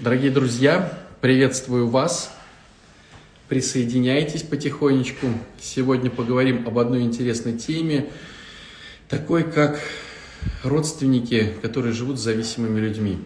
[0.00, 2.34] Дорогие друзья, приветствую вас.
[3.50, 5.26] Присоединяйтесь потихонечку.
[5.60, 8.08] Сегодня поговорим об одной интересной теме,
[9.10, 9.78] такой как
[10.64, 13.18] родственники, которые живут с зависимыми людьми.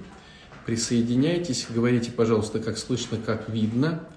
[0.67, 4.09] Присоединяйтесь, говорите, пожалуйста, как слышно, как видно.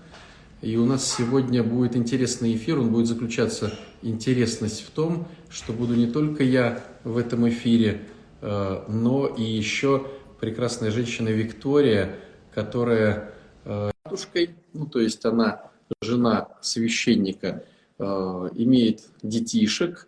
[0.63, 3.71] И у нас сегодня будет интересный эфир, он будет заключаться
[4.01, 8.01] интересность в том, что буду не только я в этом эфире,
[8.41, 10.07] э, но и еще
[10.39, 12.15] прекрасная женщина Виктория,
[12.57, 13.29] которая
[13.65, 15.69] э, матушкой, ну то есть она
[16.01, 17.63] жена священника,
[17.99, 20.07] э, имеет детишек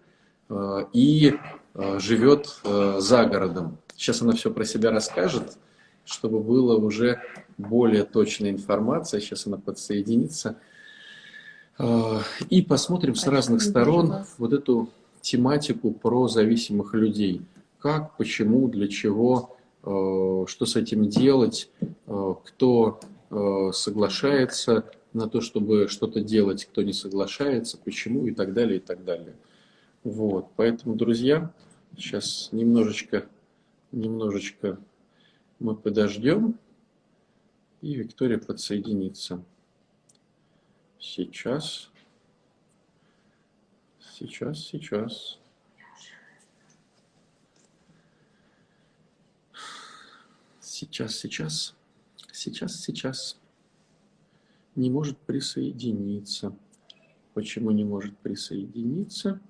[0.94, 1.36] и
[2.00, 3.78] живет за городом.
[3.96, 5.60] Сейчас она все про себя расскажет,
[6.06, 7.22] чтобы было уже
[7.60, 9.20] более точная информация.
[9.20, 10.58] Сейчас она подсоединится.
[11.78, 14.90] А, и посмотрим с разных сторон вот эту
[15.22, 17.44] тематику про зависимых людей.
[17.78, 21.70] Как, почему, для чего, а, что с этим делать,
[22.06, 23.00] а, кто
[23.72, 29.04] соглашается на то, чтобы что-то делать, кто не соглашается, почему и так далее, и так
[29.04, 29.36] далее.
[30.04, 31.54] Вот, поэтому, друзья,
[31.96, 33.28] сейчас немножечко,
[33.92, 34.80] немножечко
[35.60, 36.58] мы подождем,
[37.82, 39.44] и Виктория подсоединится.
[41.00, 41.90] Сейчас.
[44.00, 45.40] Сейчас, сейчас.
[50.80, 51.76] Сейчас, сейчас.
[52.32, 53.38] Сейчас, сейчас.
[54.76, 56.56] Не может присоединиться.
[57.34, 59.42] Почему не может присоединиться?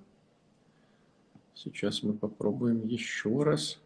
[1.54, 3.78] Сейчас мы попробуем еще раз.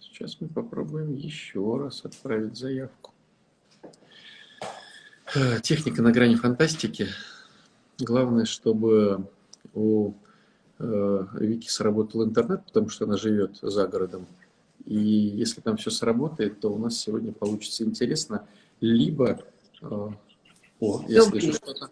[0.00, 3.14] Сейчас мы попробуем еще раз отправить заявку.
[5.62, 7.06] Техника на грани фантастики.
[8.00, 9.30] Главное, чтобы
[9.72, 10.14] у
[10.80, 14.26] э, Вики сработал интернет, потому что она живет за городом.
[14.86, 18.46] И если там все сработает, то у нас сегодня получится интересно.
[18.80, 19.40] Либо...
[19.80, 20.08] Э,
[20.80, 21.40] о, я Добрый.
[21.40, 21.90] слышу что-то.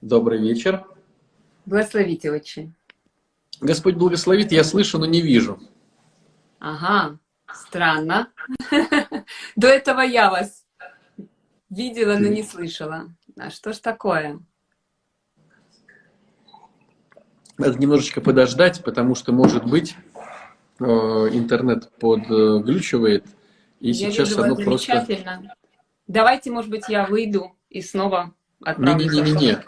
[0.00, 0.84] Добрый вечер.
[1.66, 2.74] Благословите очень.
[3.60, 5.60] Господь благословит, я слышу, но не вижу.
[6.58, 7.18] Ага.
[7.54, 8.32] Странно.
[9.56, 10.64] До этого я вас
[11.70, 13.14] видела, но не слышала.
[13.36, 14.40] А что ж такое?
[17.58, 19.94] Надо немножечко подождать, потому что, может быть,
[20.82, 23.24] интернет подглючивает,
[23.80, 25.06] и я сейчас вижу оно просто...
[26.06, 29.04] Давайте, может быть, я выйду и снова отправлю.
[29.04, 29.64] Не-не-не-не.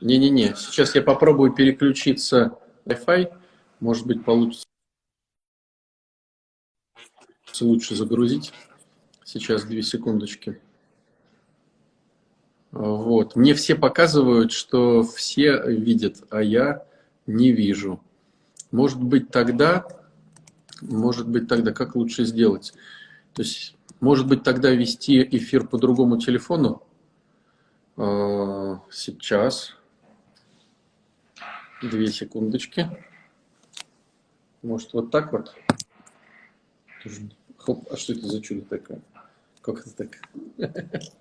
[0.00, 0.54] Не-не-не.
[0.56, 3.32] Сейчас я попробую переключиться Wi-Fi.
[3.80, 4.66] Может быть, получится
[7.60, 8.52] лучше загрузить.
[9.24, 10.60] Сейчас две секундочки.
[12.72, 13.36] Вот.
[13.36, 16.86] Мне все показывают, что все видят, а я
[17.26, 18.02] не вижу.
[18.70, 19.86] Может быть тогда,
[20.80, 22.72] может быть тогда, как лучше сделать?
[23.34, 26.82] То есть, может быть тогда вести эфир по другому телефону?
[27.96, 29.74] А, сейчас.
[31.82, 32.88] Две секундочки.
[34.62, 35.54] Может вот так вот?
[37.56, 39.00] Хоп, а что это за чудо такое?
[39.62, 40.18] Как это так?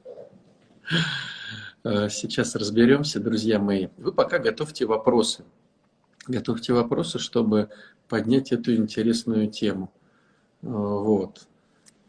[1.81, 3.87] А, сейчас разберемся, друзья мои.
[3.95, 5.45] Вы пока готовьте вопросы.
[6.29, 7.71] Готовьте вопросы, чтобы
[8.07, 9.91] поднять эту интересную тему.
[10.61, 11.47] А, вот.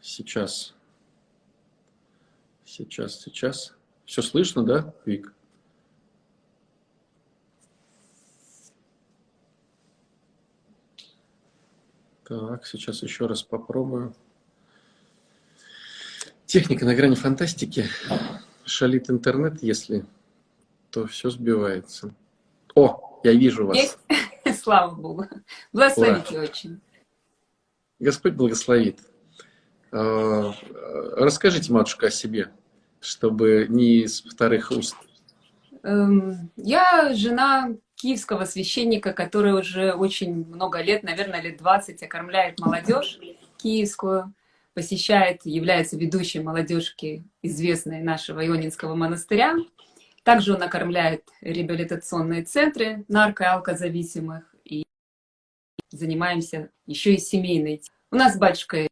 [0.03, 0.75] Сейчас.
[2.67, 3.75] Сейчас, сейчас.
[4.05, 5.33] Все слышно, да, Вик?
[12.25, 14.15] Так, сейчас еще раз попробую.
[16.45, 17.87] Техника на грани фантастики.
[18.67, 20.05] Шалит интернет, если,
[20.91, 22.15] то все сбивается.
[22.75, 23.77] О, я вижу вас.
[23.77, 23.99] Есть?
[24.63, 25.27] Слава Богу.
[25.73, 26.43] Благословите Ура.
[26.43, 26.81] очень.
[27.99, 28.99] Господь благословит.
[29.93, 30.55] А,
[31.17, 32.51] расскажите, матушка, о себе,
[33.01, 34.97] чтобы не из вторых уст.
[35.83, 43.19] Эм, я жена киевского священника, который уже очень много лет, наверное, лет 20, окормляет молодежь
[43.59, 44.33] киевскую,
[44.75, 49.57] посещает, является ведущей молодежки известной нашего Ионинского монастыря.
[50.31, 54.85] Также он окормляет реабилитационные центры нарко- и алкозависимых и
[55.91, 57.83] занимаемся еще и семейной.
[58.13, 58.87] У нас с батюшкой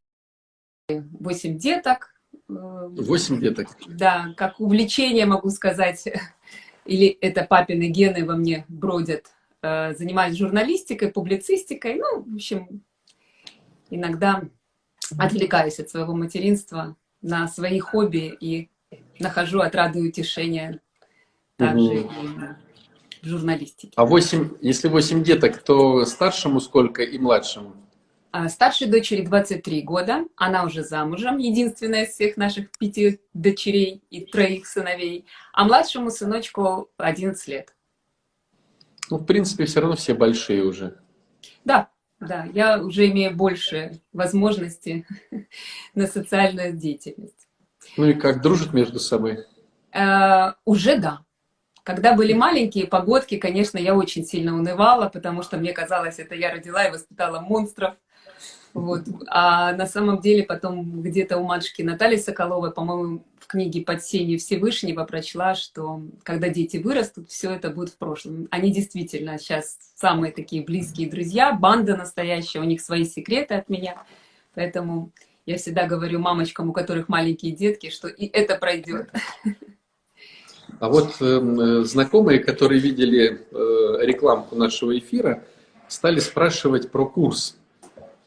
[0.88, 2.12] 8 деток.
[2.48, 3.68] Восемь деток?
[3.86, 6.08] Да, как увлечение, могу сказать,
[6.84, 9.26] или это папины гены во мне бродят.
[9.62, 12.82] Э, занимаюсь журналистикой, публицистикой, ну, в общем,
[13.90, 14.42] иногда
[15.16, 18.70] отвлекаюсь от своего материнства на свои хобби и
[19.20, 20.80] нахожу отраду и утешение
[21.58, 22.10] также угу.
[22.22, 22.28] и
[23.22, 23.92] в журналистике.
[23.96, 27.74] А 8, если 8 деток, то старшему сколько и младшему?
[28.30, 34.20] А старшей дочери 23 года, она уже замужем, единственная из всех наших пяти дочерей и
[34.20, 37.74] троих сыновей, а младшему сыночку 11 лет.
[39.10, 40.98] Ну, в принципе, все равно все большие уже.
[41.64, 41.88] Да,
[42.20, 45.06] да, я уже имею больше возможностей
[45.94, 47.48] на социальную деятельность.
[47.96, 49.46] Ну и как, дружат между собой?
[49.92, 51.24] Э, уже да.
[51.88, 56.52] Когда были маленькие погодки, конечно, я очень сильно унывала, потому что мне казалось, это я
[56.52, 57.94] родила и воспитала монстров.
[58.74, 59.04] Вот.
[59.26, 64.38] А на самом деле потом где-то у матушки Натальи Соколовой, по-моему, в книге «Под сенью
[64.38, 68.48] Всевышнего» прочла, что когда дети вырастут, все это будет в прошлом.
[68.50, 73.96] Они действительно сейчас самые такие близкие друзья, банда настоящая, у них свои секреты от меня.
[74.54, 75.10] Поэтому
[75.46, 79.10] я всегда говорю мамочкам, у которых маленькие детки, что и это пройдет.
[80.80, 85.42] А вот э, знакомые, которые видели э, рекламку нашего эфира,
[85.88, 87.56] стали спрашивать про курс.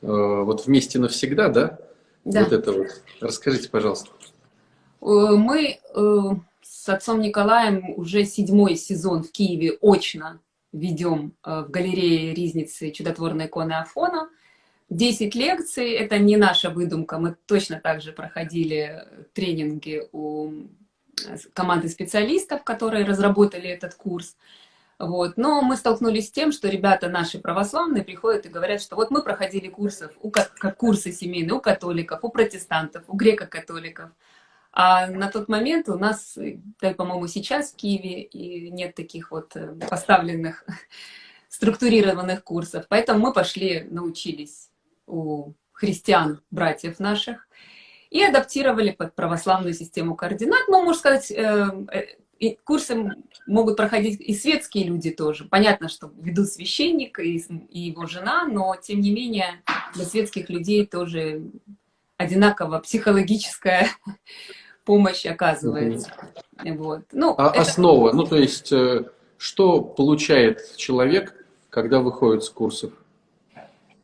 [0.01, 1.79] Э, вот вместе навсегда, да?
[2.25, 2.43] Да.
[2.43, 2.87] Вот это вот.
[3.21, 4.09] Расскажите, пожалуйста.
[5.01, 6.19] Э, мы э,
[6.61, 10.39] с отцом Николаем уже седьмой сезон в Киеве очно
[10.73, 14.29] ведем в галерее Ризницы чудотворной иконы Афона.
[14.89, 20.51] Десять лекций, это не наша выдумка, мы точно так же проходили тренинги у
[21.53, 24.35] команды специалистов, которые разработали этот курс.
[24.99, 25.35] Вот.
[25.35, 29.23] Но мы столкнулись с тем, что ребята наши православные приходят и говорят, что вот мы
[29.23, 34.11] проходили курсов, у, как курсы семейные у католиков, у протестантов, у греко-католиков.
[34.73, 36.37] А на тот момент у нас,
[36.81, 40.65] да, по-моему, сейчас в Киеве и нет таких вот э, поставленных
[41.49, 42.85] структурированных курсов.
[42.87, 44.69] Поэтому мы пошли, научились
[45.07, 47.47] у христиан, братьев наших,
[48.11, 50.67] и адаптировали под православную систему координат.
[50.67, 51.69] Ну, можно сказать, э,
[52.41, 53.09] э, курсы
[53.47, 55.45] могут проходить и светские люди тоже.
[55.45, 57.41] Понятно, что ведут священник и,
[57.71, 59.63] его жена, но тем не менее
[59.95, 61.43] для светских людей тоже
[62.17, 63.87] одинаково психологическая
[64.85, 66.11] помощь оказывается.
[66.57, 66.77] Mm-hmm.
[66.77, 67.01] Вот.
[67.13, 67.61] Ну, а это...
[67.61, 69.05] основа, ну то есть э,
[69.37, 71.33] что получает человек,
[71.69, 72.91] когда выходит с курсов?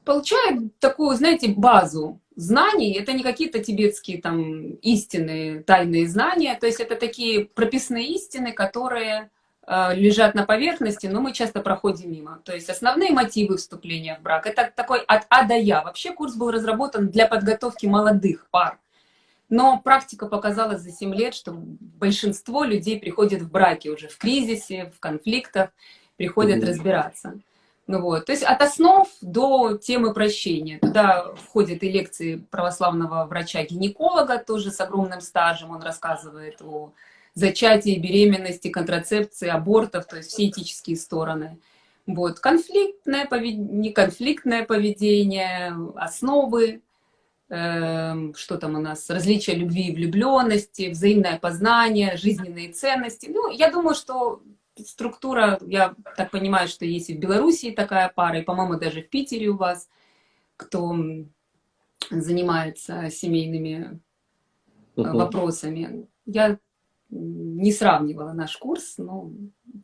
[0.06, 6.80] Получает такую, знаете, базу знаний, это не какие-то тибетские там истины, тайные знания, то есть
[6.80, 9.32] это такие прописные истины, которые
[9.66, 12.40] э, лежат на поверхности, но мы часто проходим мимо.
[12.46, 15.82] То есть основные мотивы вступления в брак, это такой от А до Я.
[15.82, 18.78] Вообще курс был разработан для подготовки молодых пар.
[19.50, 24.92] Но практика показала за 7 лет, что большинство людей приходят в браке уже в кризисе,
[24.96, 25.72] в конфликтах,
[26.18, 26.68] приходят mm-hmm.
[26.68, 27.40] разбираться.
[27.88, 30.78] Ну вот, то есть от основ до темы прощения.
[30.80, 35.72] Туда входят и лекции православного врача-гинеколога, тоже с огромным стажем.
[35.72, 36.92] Он рассказывает о
[37.34, 41.60] зачатии, беременности, контрацепции, абортов, то есть все этические стороны.
[42.08, 46.82] Вот, конфликтное поведение, неконфликтное поведение, основы,
[47.50, 53.28] э, что там у нас, различия любви и влюбленности, взаимное познание, жизненные ценности.
[53.30, 54.42] Ну, я думаю, что
[54.86, 59.10] структура, я так понимаю, что есть и в Белоруссии такая пара, и, по-моему, даже в
[59.10, 59.90] Питере у вас,
[60.56, 60.96] кто
[62.10, 64.00] занимается семейными
[64.96, 65.18] угу.
[65.18, 66.08] вопросами.
[66.26, 66.58] Я
[67.10, 69.32] не сравнивала наш курс, но...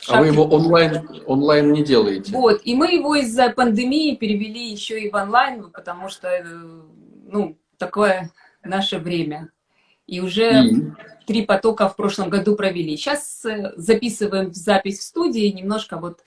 [0.09, 2.33] А вы его онлайн, онлайн не делаете?
[2.33, 7.57] Вот, и мы его из-за пандемии перевели еще и в онлайн, потому что, э, ну,
[7.77, 8.29] такое
[8.61, 9.52] наше время.
[10.07, 10.91] И уже и...
[11.25, 12.97] три потока в прошлом году провели.
[12.97, 16.21] Сейчас э, записываем в запись в студии, немножко вот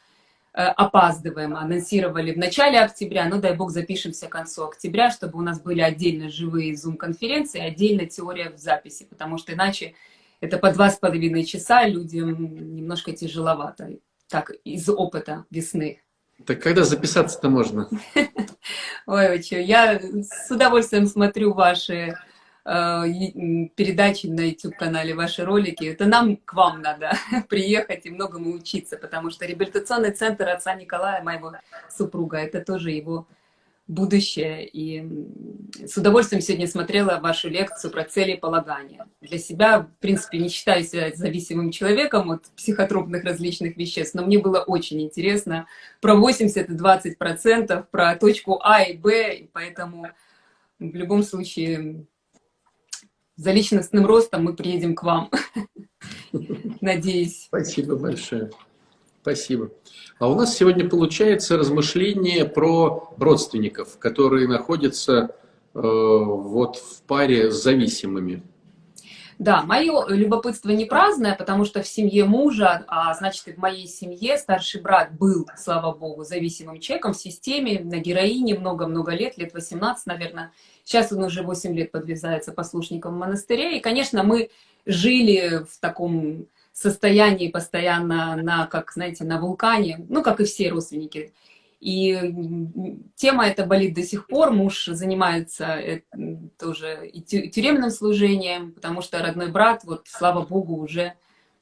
[0.54, 5.42] э, опаздываем, анонсировали в начале октября, ну дай бог запишемся к концу октября, чтобы у
[5.42, 9.94] нас были отдельно живые зум-конференции, отдельно теория в записи, потому что иначе
[10.40, 16.02] это по два с половиной часа людям немножко тяжеловато, так, из опыта весны.
[16.44, 17.88] Так когда записаться-то можно?
[19.06, 22.14] Ой, что, я с удовольствием смотрю ваши
[22.66, 25.84] передачи на YouTube-канале, ваши ролики.
[25.84, 27.12] Это нам к вам надо
[27.48, 31.52] приехать и многому учиться, потому что реабилитационный центр отца Николая, моего
[31.88, 33.28] супруга, это тоже его
[33.86, 34.66] будущее.
[34.66, 35.06] И
[35.86, 39.06] с удовольствием сегодня смотрела вашу лекцию про цели полагания.
[39.20, 44.40] Для себя, в принципе, не считаю себя зависимым человеком от психотропных различных веществ, но мне
[44.40, 45.68] было очень интересно
[46.00, 50.08] про 80 и 20 процентов, про точку А и Б, и поэтому
[50.80, 52.06] в любом случае
[53.36, 55.30] за личностным ростом мы приедем к вам.
[56.80, 57.44] Надеюсь.
[57.44, 58.50] Спасибо большое.
[59.22, 59.70] Спасибо.
[60.18, 65.34] А у нас сегодня получается размышление про родственников, которые находятся
[65.74, 68.42] э, вот в паре с зависимыми.
[69.38, 73.86] Да, мое любопытство не праздное, потому что в семье мужа, а значит и в моей
[73.86, 79.52] семье старший брат был, слава богу, зависимым человеком в системе, на героине много-много лет, лет
[79.52, 80.52] 18, наверное.
[80.84, 83.76] Сейчас он уже 8 лет подвязается послушником в монастыре.
[83.76, 84.50] И, конечно, мы
[84.86, 91.32] жили в таком состоянии постоянно на, как, знаете, на вулкане, ну, как и все родственники.
[91.86, 92.18] И
[93.14, 94.50] тема эта болит до сих пор.
[94.50, 96.00] Муж занимается э,
[96.58, 101.14] тоже и тюремным служением, потому что родной брат, вот, слава богу, уже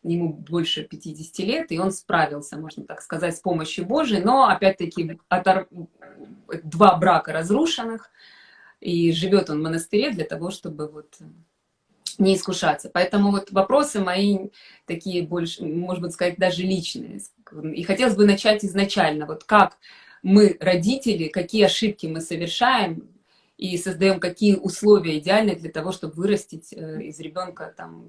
[0.02, 4.22] ему больше 50 лет, и он справился, можно так сказать, с помощью Божией.
[4.22, 5.68] Но, опять-таки, отор...
[6.62, 8.10] два брака разрушенных,
[8.80, 11.18] и живет он в монастыре для того, чтобы вот
[12.16, 12.88] не искушаться.
[12.90, 14.48] Поэтому вот вопросы мои
[14.86, 17.20] такие больше, быть, сказать, даже личные.
[17.74, 19.26] И хотелось бы начать изначально.
[19.26, 19.76] Вот как
[20.24, 23.06] мы, родители, какие ошибки мы совершаем
[23.58, 28.06] и создаем какие условия идеальные для того, чтобы вырастить э, из ребенка там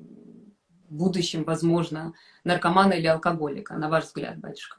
[0.90, 2.14] в будущем, возможно,
[2.46, 4.78] наркомана или алкоголика, на ваш взгляд, батюшка?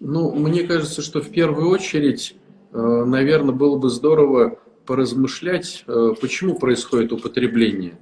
[0.00, 2.34] Ну, мне кажется, что в первую очередь,
[2.72, 7.96] э, наверное, было бы здорово поразмышлять, э, почему происходит употребление.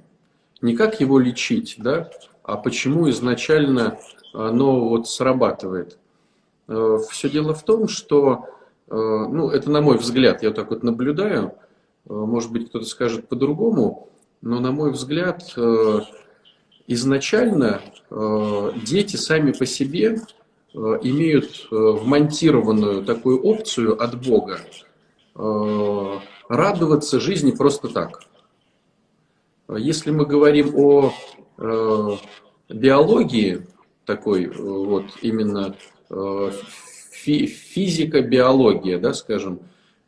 [0.61, 2.09] Не как его лечить, да,
[2.41, 3.99] а почему изначально
[4.33, 5.99] оно вот срабатывает.
[6.67, 8.45] Э, Все дело в том, что,
[8.89, 11.53] э, ну, это на мой взгляд, я так вот наблюдаю,
[12.05, 14.09] может быть, кто-то скажет по-другому,
[14.41, 15.55] но на мой взгляд,
[16.85, 17.79] изначально
[18.85, 20.19] дети сами по себе
[20.73, 24.59] имеют вмонтированную такую опцию от Бога
[26.49, 28.19] радоваться жизни просто так.
[29.69, 31.13] Если мы говорим о
[31.57, 32.09] э,
[32.69, 33.65] биологии,
[34.05, 35.75] такой вот именно
[36.13, 36.51] э,
[37.11, 39.59] фи, физика-биология, да, скажем,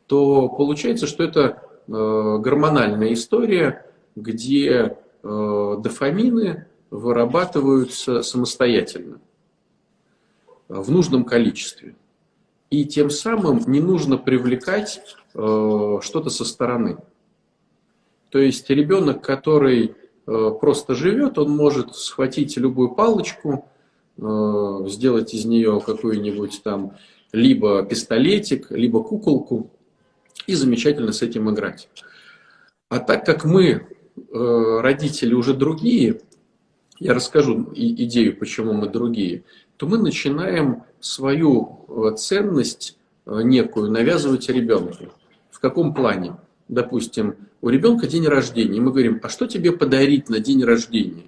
[0.06, 9.20] то получается, что это э, гормональная история, где э, дофамины вырабатываются самостоятельно
[10.68, 11.94] в нужном количестве.
[12.70, 15.00] И тем самым не нужно привлекать
[15.32, 16.98] что-то со стороны.
[18.30, 19.94] То есть ребенок, который
[20.24, 23.68] просто живет, он может схватить любую палочку,
[24.16, 26.92] сделать из нее какую-нибудь там
[27.32, 29.70] либо пистолетик, либо куколку
[30.46, 31.88] и замечательно с этим играть.
[32.88, 33.86] А так как мы,
[34.32, 36.20] родители, уже другие,
[36.98, 39.44] я расскажу идею, почему мы другие,
[39.76, 42.96] то мы начинаем свою ценность
[43.26, 45.12] некую навязывать ребенку.
[45.50, 46.36] В каком плане?
[46.68, 51.26] Допустим, у ребенка день рождения, и мы говорим, а что тебе подарить на день рождения?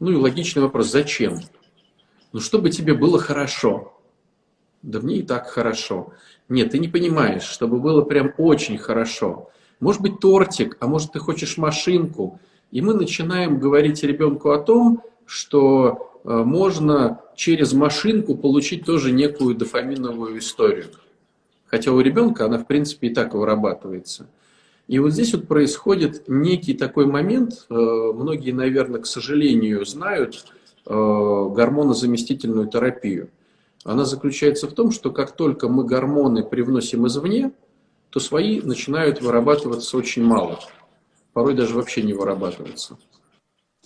[0.00, 1.38] Ну и логичный вопрос, зачем?
[2.32, 3.94] Ну, чтобы тебе было хорошо.
[4.82, 6.12] Да мне и так хорошо.
[6.48, 9.50] Нет, ты не понимаешь, чтобы было прям очень хорошо.
[9.80, 12.40] Может быть тортик, а может ты хочешь машинку.
[12.70, 19.54] И мы начинаем говорить ребенку о том, что э, можно через машинку получить тоже некую
[19.54, 20.86] дофаминовую историю.
[21.66, 24.26] Хотя у ребенка она, в принципе, и так вырабатывается.
[24.86, 30.46] И вот здесь вот происходит некий такой момент, э, многие, наверное, к сожалению, знают
[30.88, 33.30] гормонозаместительную терапию.
[33.84, 37.52] Она заключается в том, что как только мы гормоны привносим извне,
[38.10, 40.58] то свои начинают вырабатываться очень мало.
[41.32, 42.98] Порой даже вообще не вырабатываться.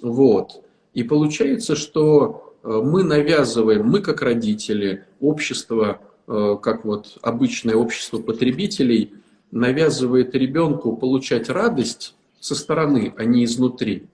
[0.01, 0.65] Вот.
[0.95, 8.19] И получается, что э, мы навязываем, мы как родители, общество Э, как вот обычное общество
[8.19, 9.13] потребителей
[9.51, 14.07] навязывает ребенку получать радость со стороны, а не изнутри.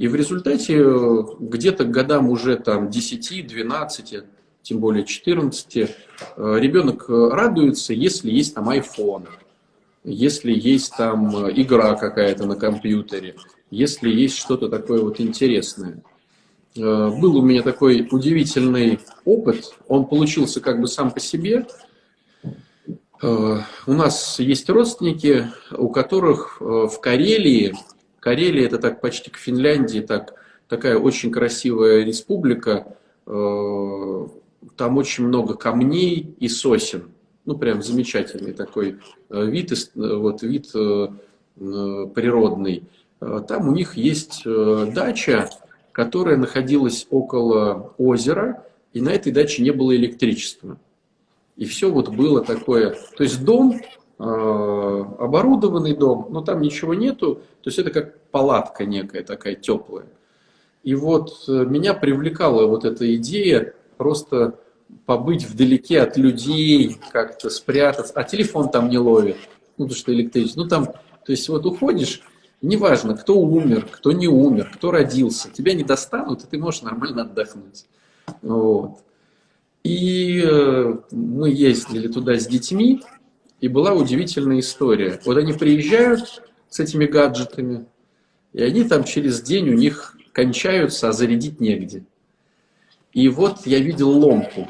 [0.00, 4.24] И в результате э, где-то к годам уже там 10, 12,
[4.62, 5.86] тем более 14, э,
[6.36, 9.28] ребенок радуется, если есть там iPhone,
[10.02, 13.36] если есть там игра какая-то на компьютере,
[13.70, 16.02] если есть что-то такое вот интересное.
[16.76, 19.74] Э, был у меня такой удивительный опыт.
[19.86, 21.66] Он получился как бы сам по себе.
[23.22, 27.74] Э, у нас есть родственники, у которых э, в Карелии,
[28.20, 30.34] Карелия это так почти к Финляндии, так,
[30.68, 37.10] такая очень красивая республика, там очень много камней и сосен.
[37.46, 38.98] Ну, прям замечательный такой
[39.30, 40.70] вид, вот вид
[41.54, 42.84] природный.
[43.18, 45.48] Там у них есть дача,
[45.92, 50.78] которая находилась около озера, и на этой даче не было электричества.
[51.56, 53.80] И все вот было такое, то есть дом, э,
[54.22, 60.06] оборудованный дом, но там ничего нету, то есть это как палатка некая такая теплая.
[60.82, 64.58] И вот э, меня привлекала вот эта идея просто
[65.06, 69.36] побыть вдалеке от людей, как-то спрятаться, а телефон там не ловит,
[69.76, 70.62] ну, потому что электричество.
[70.62, 72.22] Ну, там, то есть вот уходишь,
[72.62, 77.22] Неважно, кто умер, кто не умер, кто родился, тебя не достанут, и ты можешь нормально
[77.22, 77.86] отдохнуть.
[78.42, 78.98] Вот.
[79.82, 83.02] И э, мы ездили туда с детьми,
[83.60, 85.20] и была удивительная история.
[85.24, 87.86] Вот они приезжают с этими гаджетами,
[88.52, 92.04] и они там через день у них кончаются, а зарядить негде.
[93.12, 94.68] И вот я видел ломку.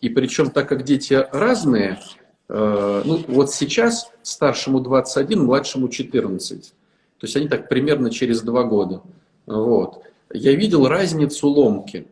[0.00, 2.00] И причем, так как дети разные,
[2.48, 6.72] э, ну вот сейчас старшему 21, младшему 14.
[7.18, 9.02] То есть они так примерно через два года.
[9.46, 10.02] Вот.
[10.32, 12.06] Я видел разницу ломки.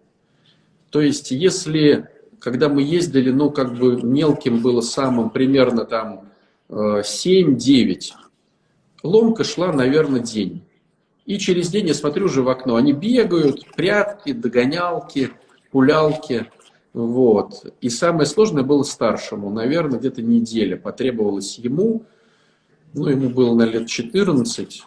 [0.90, 2.08] То есть если,
[2.40, 6.28] когда мы ездили, ну как бы мелким было самым примерно там
[6.68, 7.98] 7-9, э,
[9.02, 10.62] ломка шла, наверное, день.
[11.26, 15.30] И через день я смотрю уже в окно, они бегают, прятки, догонялки,
[15.70, 16.46] пулялки.
[16.94, 17.66] Вот.
[17.80, 19.50] И самое сложное было старшему.
[19.50, 22.04] Наверное, где-то неделя потребовалось ему.
[22.94, 24.84] Ну, ему было на лет 14,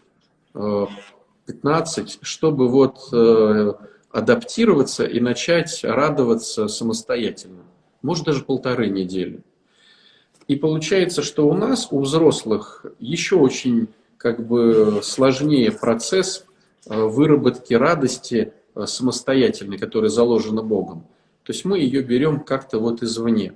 [1.46, 3.74] 15, э, чтобы вот э,
[4.12, 7.64] адаптироваться и начать радоваться самостоятельно.
[8.02, 9.42] Может, даже полторы недели.
[10.48, 13.88] И получается, что у нас, у взрослых, еще очень
[14.18, 16.46] как бы сложнее процесс
[16.88, 21.08] э, выработки радости э, самостоятельной, которая заложена Богом.
[21.44, 23.54] То есть мы ее берем как-то вот извне.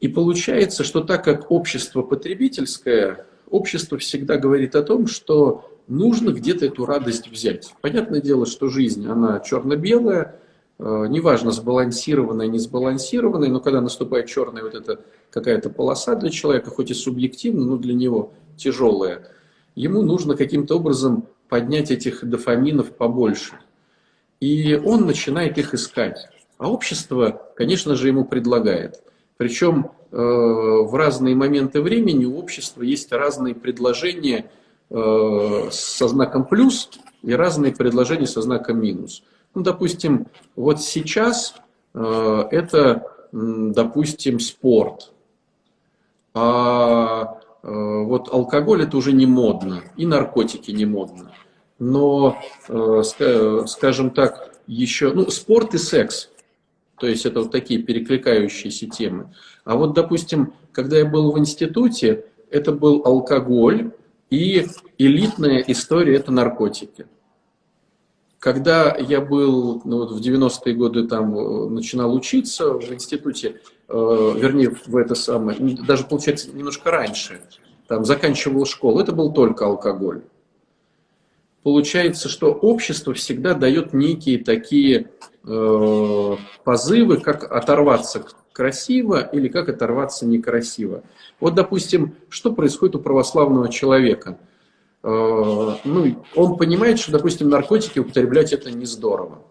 [0.00, 6.66] И получается, что так как общество потребительское, общество всегда говорит о том, что нужно где-то
[6.66, 7.74] эту радость взять.
[7.82, 10.36] Понятное дело, что жизнь, она черно-белая,
[10.78, 16.70] э, неважно, сбалансированная, не сбалансированная, но когда наступает черная вот эта какая-то полоса для человека,
[16.70, 19.28] хоть и субъективно, но для него тяжелое,
[19.74, 23.54] ему нужно каким-то образом поднять этих дофаминов побольше.
[24.38, 26.28] И он начинает их искать.
[26.56, 29.02] А общество, конечно же, ему предлагает.
[29.36, 34.50] Причем э, в разные моменты времени у общества есть разные предложения
[34.90, 36.90] э, со знаком плюс
[37.22, 39.22] и разные предложения со знаком минус.
[39.54, 41.54] Ну, допустим, вот сейчас
[41.94, 45.12] э, это, допустим, спорт.
[46.34, 51.32] А Э, вот алкоголь это уже не модно, и наркотики не модно.
[51.78, 52.36] Но,
[53.66, 56.28] скажем так, еще, ну, спорт и секс,
[56.98, 59.32] то есть это вот такие перекликающиеся темы.
[59.64, 63.92] А вот, допустим, когда я был в институте, это был алкоголь,
[64.30, 64.66] и
[64.96, 67.06] элитная история– это наркотики.
[68.38, 73.92] Когда я был ну, вот в 90-е годы там э, начинал учиться в институте, э,
[73.92, 77.42] вернее, в это самое, даже, получается, немножко раньше,
[77.86, 80.22] там, заканчивал школу, это был только алкоголь.
[81.62, 85.10] Получается, что общество всегда дает некие такие
[85.44, 91.02] э, позывы, как оторваться красиво или как оторваться некрасиво.
[91.38, 94.38] Вот, допустим, что происходит у православного человека–
[95.02, 99.42] Э, ну, он понимает, что, допустим, наркотики употреблять это не здорово.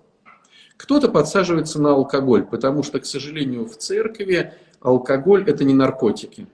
[0.78, 6.48] Кто-то подсаживается на алкоголь, потому что, к сожалению, в церкви алкоголь это не наркотики.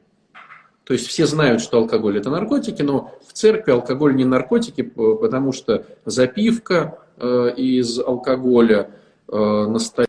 [0.83, 5.51] То есть все знают, что алкоголь это наркотики, но в церкви алкоголь не наркотики, потому
[5.51, 8.91] что запивка э, из алкоголя
[9.31, 10.07] э, на столе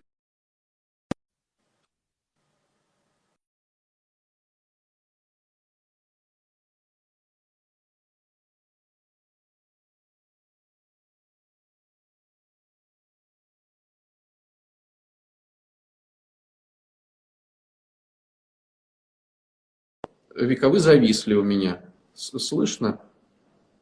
[20.36, 21.80] Вика, вы зависли у меня.
[22.14, 23.00] Слышно?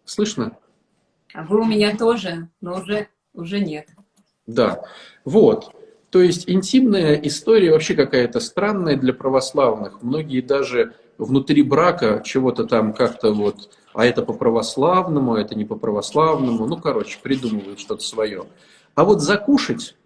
[0.05, 0.57] Слышно?
[1.33, 3.89] А вы у меня тоже, но уже, уже нет.
[4.47, 4.83] Да,
[5.25, 5.75] вот.
[6.11, 10.03] То есть интимная история вообще какая-то странная для православных.
[10.03, 15.65] Многие даже внутри брака чего-то там как-то вот, а это по православному, а это не
[15.65, 16.67] по православному.
[16.67, 18.45] Ну, короче, придумывают что-то свое.
[18.95, 19.97] А вот закушать,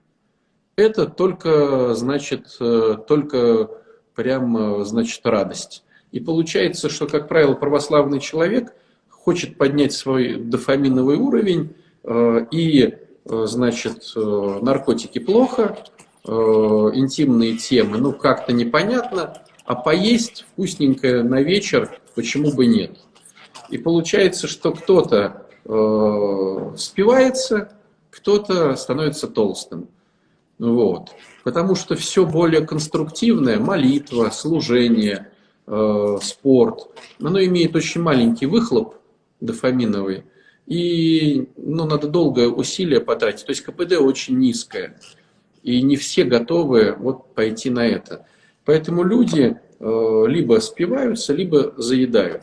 [0.76, 3.68] это только, значит, э, только
[4.14, 5.84] прям, значит, радость.
[6.12, 8.74] И получается, что, как правило, православный человек
[9.10, 11.74] хочет поднять свой дофаминовый уровень,
[12.04, 12.98] э, и, э,
[13.28, 15.76] значит, э, наркотики плохо,
[16.26, 22.98] интимные темы, ну, как-то непонятно, а поесть вкусненькое на вечер почему бы нет.
[23.70, 25.46] И получается, что кто-то
[26.76, 27.72] спивается,
[28.10, 29.88] кто-то становится толстым.
[30.58, 31.10] Вот.
[31.44, 35.28] Потому что все более конструктивное, молитва, служение–
[35.68, 36.88] э, спорт,
[37.22, 38.96] оно имеет очень маленький выхлоп
[39.40, 40.24] дофаминовый,
[40.68, 43.46] и ну, надо долгое усилие потратить.
[43.46, 45.00] То есть КПД очень низкое,
[45.62, 48.26] и не все готовы вот пойти на это.
[48.66, 52.42] Поэтому люди э, либо спиваются, либо заедают.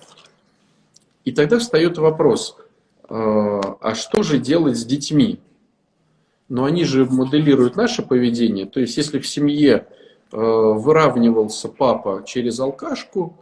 [1.23, 2.57] И тогда встает вопрос,
[3.07, 5.39] а что же делать с детьми?
[6.49, 8.67] Но они же моделируют наше поведение.
[8.67, 9.87] То есть, если в семье
[10.31, 13.37] выравнивался папа через алкашку,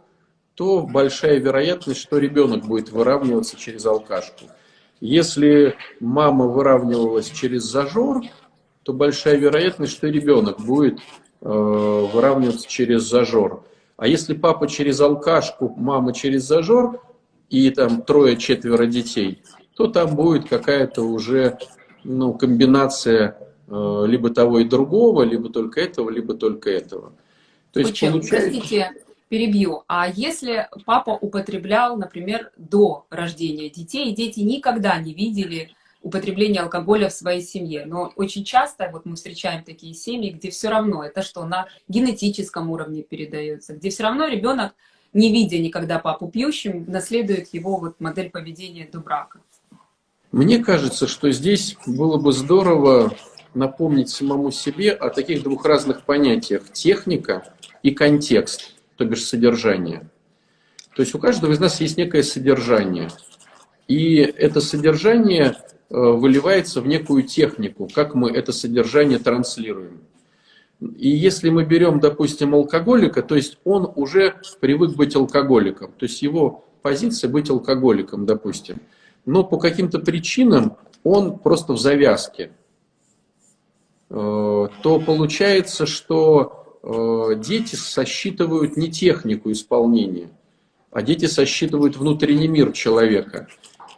[0.54, 4.46] то большая вероятность, что ребенок будет выравниваться через алкашку.
[5.04, 8.22] Если мама выравнивалась через зажор,
[8.84, 10.98] то большая вероятность, что ребенок будет
[11.42, 13.64] э, выравниваться через зажор.
[13.98, 17.02] А если папа через алкашку, мама через зажор,
[17.50, 19.42] и там трое-четверо детей,
[19.76, 21.58] то там будет какая-то уже
[22.02, 23.36] ну, комбинация
[23.68, 27.12] э, либо того и другого, либо только этого, либо только этого.
[27.74, 28.12] То есть Почему?
[28.12, 28.50] получается...
[28.50, 28.92] Простите,
[29.28, 29.84] перебью.
[29.88, 35.70] А если папа употреблял, например, до рождения детей, и дети никогда не видели
[36.04, 37.84] употребления алкоголя в своей семье.
[37.86, 42.70] Но очень часто вот мы встречаем такие семьи, где все равно это что на генетическом
[42.70, 44.74] уровне передается, где все равно ребенок,
[45.14, 49.40] не видя никогда папу пьющим, наследует его вот модель поведения до брака.
[50.30, 53.16] Мне кажется, что здесь было бы здорово
[53.54, 60.08] напомнить самому себе о таких двух разных понятиях– техника и контекст то бишь содержание.
[60.94, 63.08] То есть у каждого из нас есть некое содержание.
[63.88, 65.56] И это содержание
[65.90, 70.00] э, выливается в некую технику, как мы это содержание транслируем.
[70.80, 76.22] И если мы берем, допустим, алкоголика, то есть он уже привык быть алкоголиком, то есть
[76.22, 78.80] его позиция быть алкоголиком, допустим.
[79.24, 82.52] Но по каким-то причинам он просто в завязке,
[84.10, 84.14] э,
[84.82, 86.63] то получается, что
[87.36, 90.28] дети сосчитывают не технику исполнения,
[90.90, 93.48] а дети сосчитывают внутренний мир человека.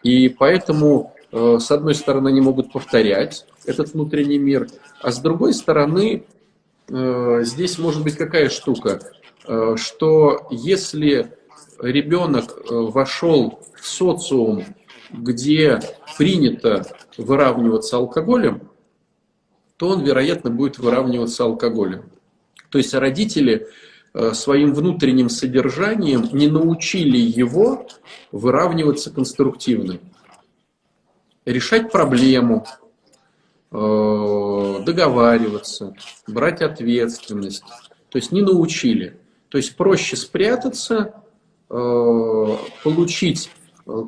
[0.02, 4.68] И поэтому, э, с одной стороны, они могут повторять этот внутренний мир,
[5.00, 6.24] а с другой стороны,
[6.88, 9.00] э, здесь может быть какая штука,
[9.76, 11.36] что если
[11.80, 14.64] ребенок вошел в социум,
[15.12, 15.80] где
[16.18, 16.84] принято
[17.16, 18.68] выравниваться алкоголем,
[19.76, 22.10] то он, вероятно, будет выравниваться алкоголем.
[22.70, 23.68] То есть родители
[24.14, 27.86] э, своим внутренним содержанием не научили его
[28.32, 29.98] выравниваться конструктивно,
[31.44, 32.66] решать проблему,
[33.70, 35.94] э, договариваться,
[36.26, 37.64] брать ответственность.
[38.10, 39.16] То есть не научили.
[39.48, 41.22] То есть проще спрятаться,
[41.70, 43.50] э, получить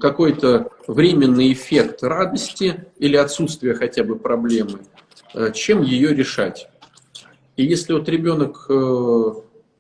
[0.01, 4.81] какой-то временный эффект радости или отсутствие хотя бы проблемы,
[5.55, 6.68] чем ее решать.
[7.59, 9.33] И если вот ребенок э,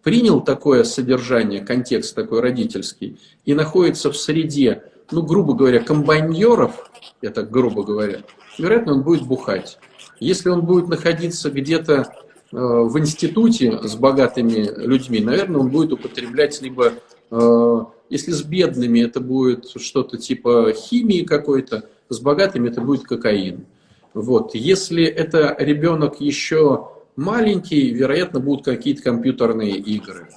[0.02, 6.90] принял такое содержание, контекст такой родительский, и находится в среде, ну, грубо говоря, комбайнеров,
[7.22, 8.22] я так грубо говоря,
[8.58, 9.78] вероятно, он будет бухать.
[10.18, 12.04] Если он будет находиться где-то э,
[12.50, 16.94] в институте с богатыми людьми, наверное, он будет употреблять либо,
[17.30, 23.66] э, если с бедными, это будет что-то типа химии какой-то, с богатыми это будет кокаин.
[24.14, 24.56] Вот.
[24.56, 30.28] Если это ребенок еще маленький, вероятно, будут какие-то компьютерные игры.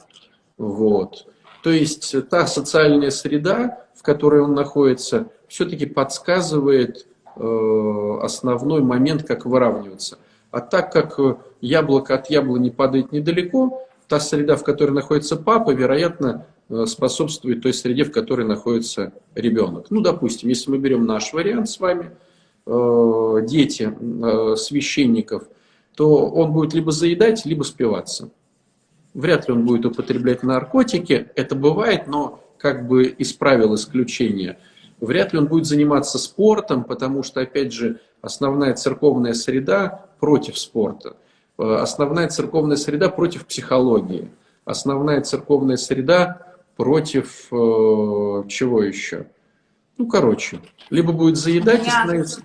[0.58, 1.28] Вот.
[1.64, 9.46] То есть та социальная среда, в которой он находится, все-таки подсказывает э, основной момент, как
[9.46, 10.18] выравниваться.
[10.50, 11.20] А так как
[11.62, 17.76] яблоко от яблони падает недалеко, та среда, в которой находится папа, вероятно, э, способствует той
[17.76, 19.86] среде, в которой находится ребенок.
[19.92, 22.10] Ну, допустим, если мы берем наш вариант с вами,
[22.66, 25.44] э, дети э, священников–
[25.96, 28.30] то он будет либо заедать, либо спиваться.
[29.14, 34.58] Вряд ли он будет употреблять наркотики, это бывает, но как бы из правил исключения.
[35.00, 41.18] Вряд ли он будет заниматься спортом, потому что, опять же, основная церковная среда против спорта.
[41.58, 44.30] Э, основная церковная среда против психологии.
[44.64, 47.56] Основная церковная среда против э,
[48.48, 49.26] чего еще?
[49.98, 52.42] Ну, короче, либо будет заедать и становиться...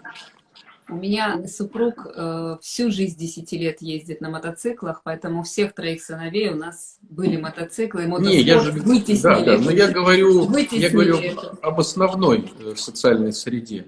[0.88, 6.50] У меня супруг э, всю жизнь 10 лет ездит на мотоциклах, поэтому всех троих сыновей
[6.50, 8.06] у нас были мотоциклы и.
[8.06, 9.22] Не, я же, вытеснили.
[9.22, 11.18] Да, да, но я говорю, я говорю
[11.60, 13.86] об основной э, социальной среде.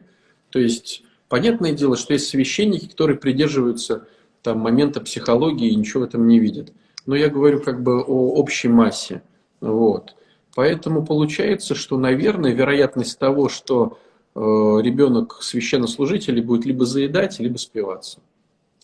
[0.51, 4.09] То есть, понятное дело, что есть священники, которые придерживаются
[4.43, 6.73] там, момента психологии и ничего в этом не видят.
[7.07, 9.23] Но я говорю как бы о общей массе.
[9.61, 10.17] Вот.
[10.57, 13.99] Поэтому получается, что, наверное, вероятность того, что
[14.35, 18.21] ребенок священнослужителей будет либо заедать, либо спиваться.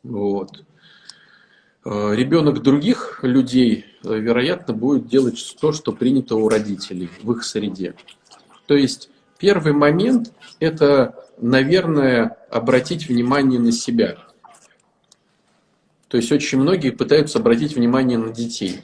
[0.02, 0.64] Вот.
[1.84, 7.44] Э, ребенок других людей, э, вероятно, будет делать то, что принято у родителей в их
[7.44, 7.94] среде.
[8.66, 14.16] То есть первый момент– это, наверное, обратить внимание на себя.
[16.08, 18.80] То есть очень многие пытаются обратить внимание на детей.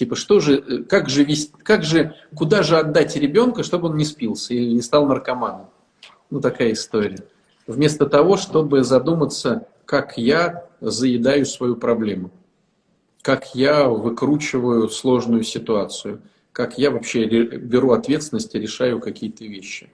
[0.00, 4.06] Типа, что же, как же, вести, как же, куда же отдать ребенка, чтобы он не
[4.06, 5.68] спился или не стал наркоманом?
[6.30, 7.18] Ну, такая история.
[7.66, 12.30] Вместо того, чтобы задуматься, как я заедаю свою проблему,
[13.20, 19.90] как я выкручиваю сложную ситуацию, как я вообще беру ответственность и решаю какие-то вещи.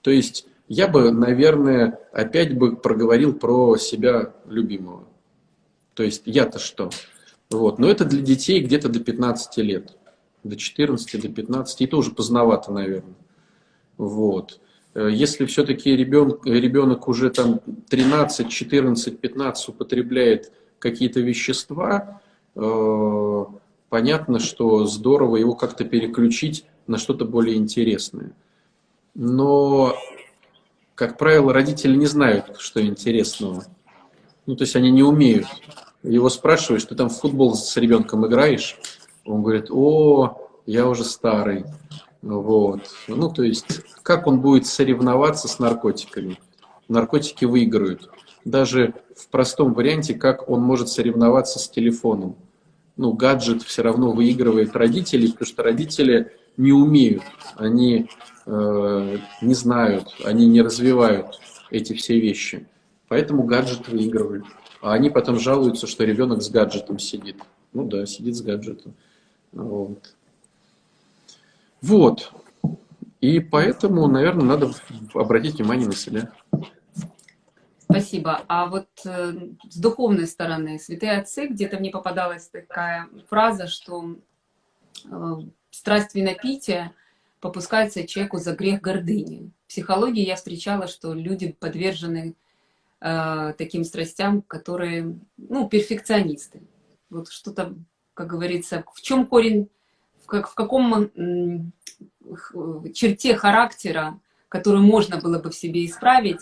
[0.00, 5.04] То есть я бы, наверное, опять бы проговорил про себя любимого.
[5.92, 6.88] То есть я-то что?
[7.50, 7.78] Вот.
[7.78, 9.96] Но это для детей где-то до 15 лет.
[10.44, 11.80] До 14, до 15.
[11.80, 13.14] И тоже поздновато, наверное.
[13.96, 14.60] Вот.
[14.94, 22.20] Э, если все-таки ребенок, ребенок уже там 13, 14, 15 употребляет какие-то вещества,
[22.54, 23.44] э,
[23.88, 28.32] понятно, что здорово его как-то переключить на что-то более интересное.
[29.14, 29.96] Но,
[30.94, 33.64] как правило, родители не знают, что интересного.
[34.46, 35.46] Ну, то есть они не умеют.
[36.02, 38.78] Его спрашиваешь, ты там в футбол с ребенком играешь?
[39.24, 41.64] Он говорит, о, я уже старый.
[42.22, 42.90] Вот.
[43.08, 46.38] Ну, то есть, как он будет соревноваться с наркотиками?
[46.88, 48.10] Наркотики выиграют.
[48.44, 52.36] Даже в простом варианте, как он может соревноваться с телефоном.
[52.96, 57.22] Ну, гаджет все равно выигрывает родителей, потому что родители не умеют,
[57.56, 58.10] они
[58.46, 62.66] э, не знают, они не развивают эти все вещи.
[63.08, 64.44] Поэтому гаджет выигрывает.
[64.80, 67.36] А они потом жалуются, что ребенок с гаджетом сидит.
[67.72, 68.94] Ну да, сидит с гаджетом.
[69.52, 70.14] Вот.
[71.82, 72.32] Вот.
[73.20, 74.70] И поэтому, наверное, надо
[75.14, 76.32] обратить внимание на себя.
[77.78, 78.42] Спасибо.
[78.46, 79.32] А вот э,
[79.68, 84.16] с духовной стороны, святые отцы, где-то мне попадалась такая фраза, что
[85.04, 85.36] э,
[85.70, 86.92] страсть винопития
[87.40, 89.50] попускается человеку за грех гордыни.
[89.66, 92.34] В психологии я встречала, что люди подвержены
[93.00, 96.62] э, таким страстям, которые, ну, перфекционисты.
[97.08, 97.74] Вот что-то,
[98.14, 99.68] как говорится, в чем корень
[100.30, 101.72] как, в каком
[102.94, 106.40] черте характера, которую можно было бы в себе исправить,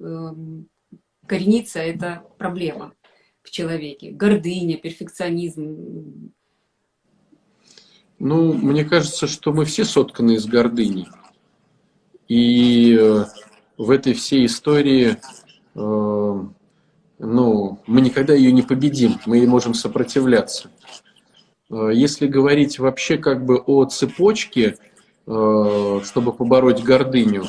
[0.00, 0.68] эм,
[1.26, 2.94] коренится эта проблема
[3.42, 4.10] в человеке.
[4.10, 6.32] Гордыня, перфекционизм.
[8.18, 11.06] Ну, мне кажется, что мы все сотканы из гордыни.
[12.26, 13.24] И э,
[13.76, 15.16] в этой всей истории э,
[15.78, 20.70] ну, мы никогда ее не победим, мы ей можем сопротивляться.
[21.70, 24.76] Э, если говорить вообще как бы о цепочке,
[25.26, 27.44] э, чтобы побороть гордыню,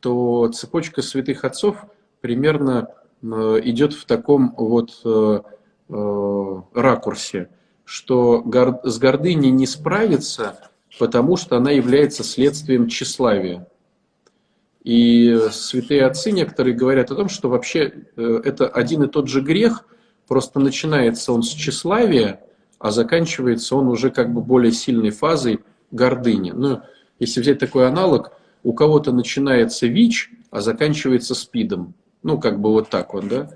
[0.00, 1.84] то цепочка святых отцов
[2.20, 2.88] примерно
[3.22, 5.02] э, идет в таком вот
[6.74, 7.48] ракурсе,
[7.84, 8.44] что
[8.82, 10.58] с гордыней не справиться,
[10.98, 13.68] потому что она является следствием тщеславия.
[14.86, 19.84] И святые отцы некоторые говорят о том, что вообще это один и тот же грех,
[20.28, 22.40] просто начинается он с тщеславия,
[22.78, 25.58] а заканчивается он уже как бы более сильной фазой
[25.90, 26.52] гордыни.
[26.52, 26.82] Ну,
[27.18, 28.30] если взять такой аналог,
[28.62, 31.94] у кого-то начинается ВИЧ, а заканчивается СПИДом.
[32.22, 33.50] Ну, как бы вот так вот, да.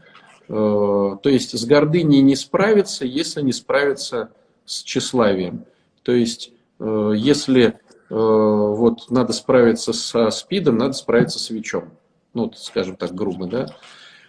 [0.48, 4.30] Э, то есть с гордыней не справиться, если не справиться
[4.64, 5.64] с тщеславием.
[6.02, 7.72] То есть, э, если э,
[8.10, 11.90] вот надо справиться со СПИДом, надо справиться с ВИЧом.
[12.34, 13.66] Ну, скажем так, грубо, да.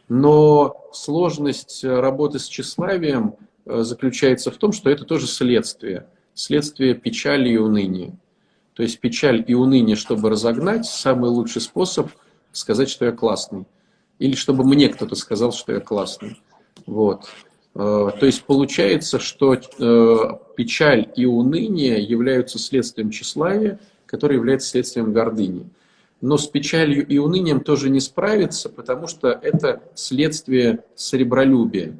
[0.07, 7.49] Но сложность работы с тщеславием– Э, заключается в том, что это тоже следствие, следствие печали
[7.49, 8.13] и уныния.
[8.73, 12.09] То есть печаль и уныние, чтобы разогнать, самый лучший способ
[12.51, 13.65] сказать, что я классный.
[14.19, 16.41] Или чтобы мне кто-то сказал, что я классный.
[16.85, 17.25] Вот.
[17.73, 20.17] Э, то есть получается, что э,
[20.55, 25.69] печаль и уныние являются следствием тщеславия, которое является следствием гордыни.
[26.19, 31.97] Но с печалью и унынием тоже не справиться, потому что это следствие сребролюбия.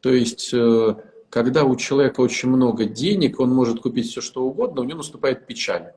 [0.00, 0.94] То есть, э,
[1.28, 5.46] когда у человека очень много денег, он может купить все, что угодно, у него наступает
[5.46, 5.92] печаль.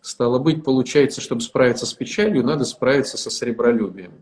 [0.00, 4.12] Стало быть, получается, чтобы справиться с печалью, надо справиться со сребролюбием,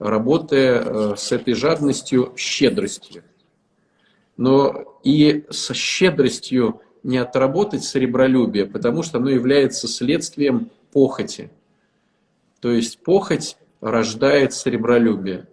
[0.00, 3.22] работая с этой жадностью, щедростью.
[4.40, 11.50] Но и со щедростью не отработать сребролюбие, потому что оно является следствием похоти.
[12.60, 15.46] То есть похоть рождает сребролюбие.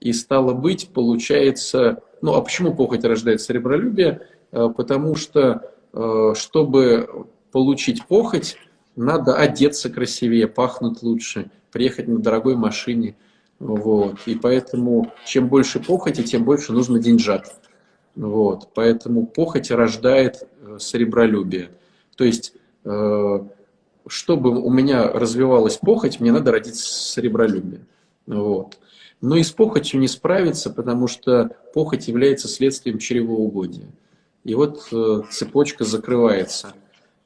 [0.00, 4.28] И стало быть, получается, ну а почему похоть рождает сребролюбие?
[4.52, 8.58] Э, потому что, э, чтобы получить похоть,
[8.96, 13.16] надо одеться красивее, пахнуть лучше, приехать на дорогой машине.
[13.60, 14.18] Вот.
[14.26, 17.65] И поэтому чем больше похоти, тем больше нужно деньжат.
[18.16, 18.70] Вот.
[18.74, 21.70] Поэтому похоть рождает э, сребролюбие.
[22.16, 22.54] То есть,
[24.06, 27.80] чтобы у меня развивалась похоть, мне надо родить сребролюбие.
[28.26, 28.78] Вот
[29.20, 33.88] но и с похотью не справиться, потому что похоть является следствием чревоугодия.
[34.44, 36.72] И вот э, цепочка закрывается.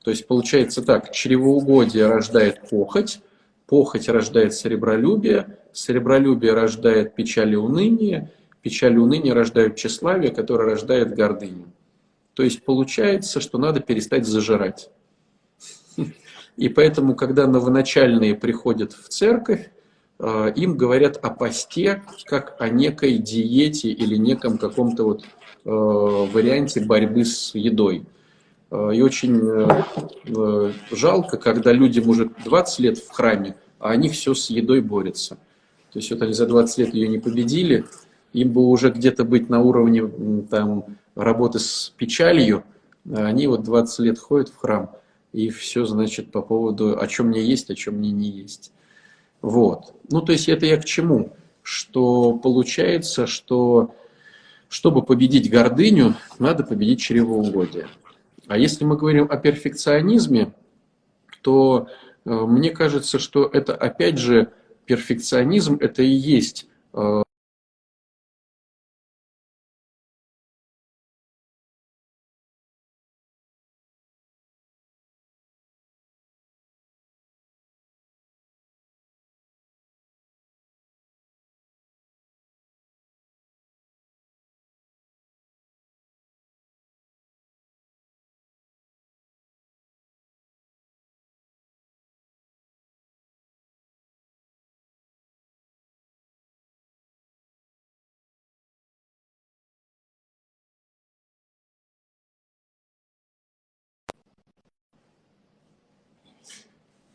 [0.02, 3.20] То есть получается так, чревоугодие рождает похоть,
[3.66, 8.30] похоть рождает серебролюбие, серебролюбие рождает печаль и уныние,
[8.62, 11.66] печаль и уныние рождают тщеславие, которое рождает гордыню.
[12.34, 14.90] То есть получается, что надо перестать зажирать.
[16.56, 19.70] И поэтому, когда новоначальные приходят в церковь,
[20.18, 25.26] э, им говорят о посте как о некой диете или неком каком-то вот э,
[25.64, 28.04] варианте борьбы с едой.
[28.70, 29.40] Э, и очень
[30.90, 35.36] жалко, когда людям уже 20 лет в храме, а они все с едой борются.
[35.92, 37.84] То есть вот они за 20 лет ее не победили,
[38.32, 40.06] им бы уже где-то быть на уровне
[40.50, 42.64] там, работы с печалью,
[43.10, 44.90] а они вот 20 лет ходят в храм,
[45.32, 48.72] и все, значит, по поводу, о чем мне есть, о чем мне не есть.
[49.42, 49.94] Вот.
[50.10, 51.32] Ну, то есть это я к чему?
[51.62, 53.94] Что получается, что
[54.68, 57.88] чтобы победить гордыню, надо победить чревоугодие.
[58.46, 60.52] А если мы говорим о перфекционизме,
[61.42, 61.88] то
[62.24, 64.52] э, мне кажется, что это опять же
[64.86, 67.22] перфекционизм, это и есть э,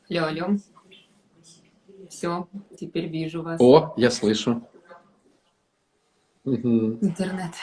[0.09, 0.57] Алло, алло.
[2.09, 3.59] Все, теперь вижу вас.
[3.59, 4.61] О, я слышу.
[6.45, 7.53] Интернет.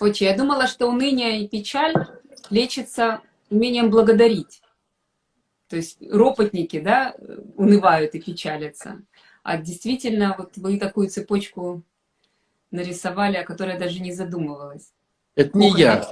[0.00, 1.94] Очень, я думала, что уныние и печаль
[2.50, 4.60] лечится умением благодарить.
[5.68, 7.14] То есть ропотники, да,
[7.56, 9.02] унывают и печалятся.
[9.42, 11.82] А действительно, вот вы такую цепочку
[12.70, 14.92] нарисовали, о которой я даже не задумывалась.
[15.36, 16.06] Это не я.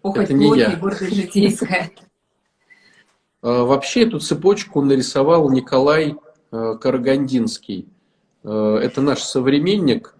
[0.00, 0.74] Похоть Это не я.
[0.76, 1.92] гордость житейская.
[3.42, 6.16] А, вообще эту цепочку нарисовал Николай
[6.50, 7.88] а, Карагандинский.
[8.44, 10.14] А, это наш современник,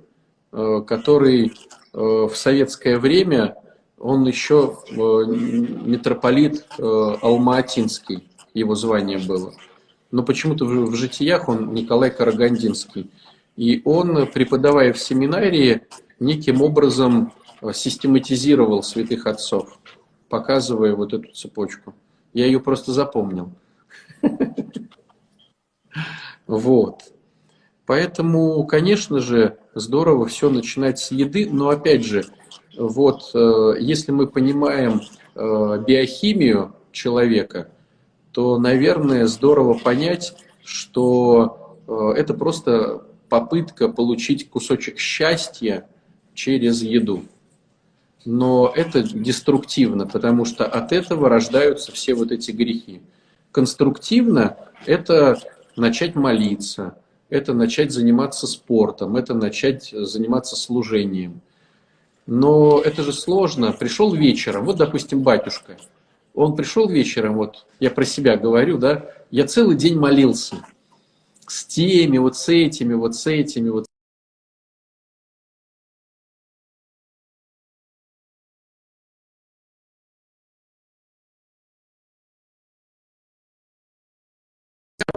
[0.86, 1.54] который
[1.92, 3.56] в советское время,
[3.98, 9.54] он еще митрополит Алматинский, его звание было.
[10.10, 13.10] Но почему-то в житиях он Николай Карагандинский.
[13.56, 15.80] И он, преподавая в семинарии,
[16.20, 17.32] неким образом
[17.72, 19.78] систематизировал святых отцов,
[20.28, 21.94] показывая вот эту цепочку.
[22.32, 23.52] Я ее просто запомнил.
[26.46, 27.12] Вот.
[27.86, 32.24] Поэтому, конечно же, здорово все начинать с еды, но опять же,
[32.76, 35.02] вот э, если мы понимаем
[35.34, 37.70] э, биохимию человека,
[38.32, 45.88] то, наверное, здорово понять, что э, это просто попытка получить кусочек счастья
[46.34, 47.24] через еду
[48.24, 53.00] но это деструктивно, потому что от этого рождаются все вот эти грехи.
[53.50, 54.56] Конструктивно
[54.86, 55.38] это
[55.76, 56.96] начать молиться,
[57.28, 61.40] это начать заниматься спортом, это начать заниматься служением.
[62.26, 63.72] Но это же сложно.
[63.72, 65.76] Пришел вечером, вот, допустим, батюшка,
[66.34, 70.64] он пришел вечером, вот я про себя говорю, да, я целый день молился
[71.46, 73.86] с теми, вот с этими, вот с этими, вот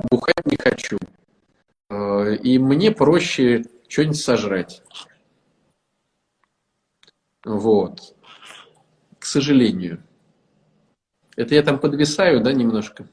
[0.10, 0.98] бухать не хочу.
[1.90, 4.82] Э, и мне проще что-нибудь сожрать.
[7.44, 8.16] Вот.
[9.20, 10.04] К сожалению.
[11.36, 13.08] Это я там подвисаю, да, немножко?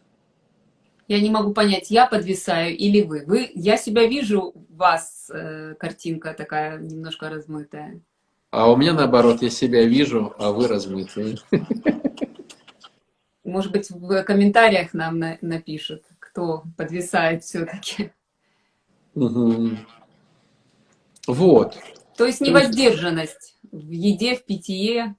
[1.09, 3.25] Я не могу понять, я подвисаю или вы.
[3.27, 8.01] вы я себя вижу, у вас э, картинка такая немножко размытая.
[8.51, 11.39] А у меня наоборот, я себя вижу, а вы размытые.
[13.45, 18.11] Может быть, в комментариях нам на, напишут кто подвисает все-таки.
[19.15, 19.71] Угу.
[21.29, 21.77] Вот.
[22.17, 25.17] То есть невоздержанность в еде, в питье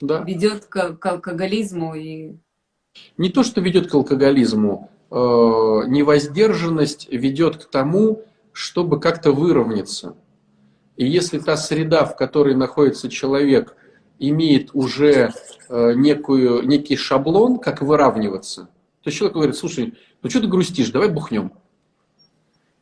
[0.00, 0.22] да.
[0.22, 2.36] ведет к, к алкоголизму и...
[3.16, 10.14] Не то, что ведет к алкоголизму, э, невоздержанность ведет к тому, чтобы как-то выровняться.
[10.96, 13.74] И если та среда, в которой находится человек,
[14.18, 15.32] имеет уже
[15.68, 18.68] э, некую, некий шаблон, как выравниваться–
[19.02, 21.52] то есть человек говорит, слушай, ну что ты грустишь, давай бухнем.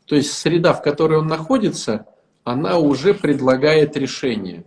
[0.06, 2.06] То есть среда, в которой он находится,
[2.44, 4.64] она уже предлагает решение.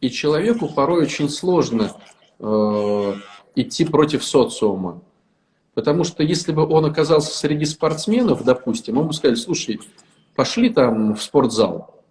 [0.00, 1.92] И человеку порой очень сложно
[2.38, 3.14] э,
[3.56, 5.02] идти против социума.
[5.74, 9.80] Потому что если бы он оказался среди спортсменов, допустим, ему бы сказали, слушай,
[10.34, 12.02] пошли там в спортзал.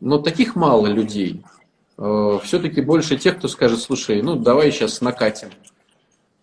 [0.00, 1.44] Но таких мало людей.
[1.98, 5.48] Э, Все-таки больше тех, кто скажет, слушай, ну давай сейчас накатим.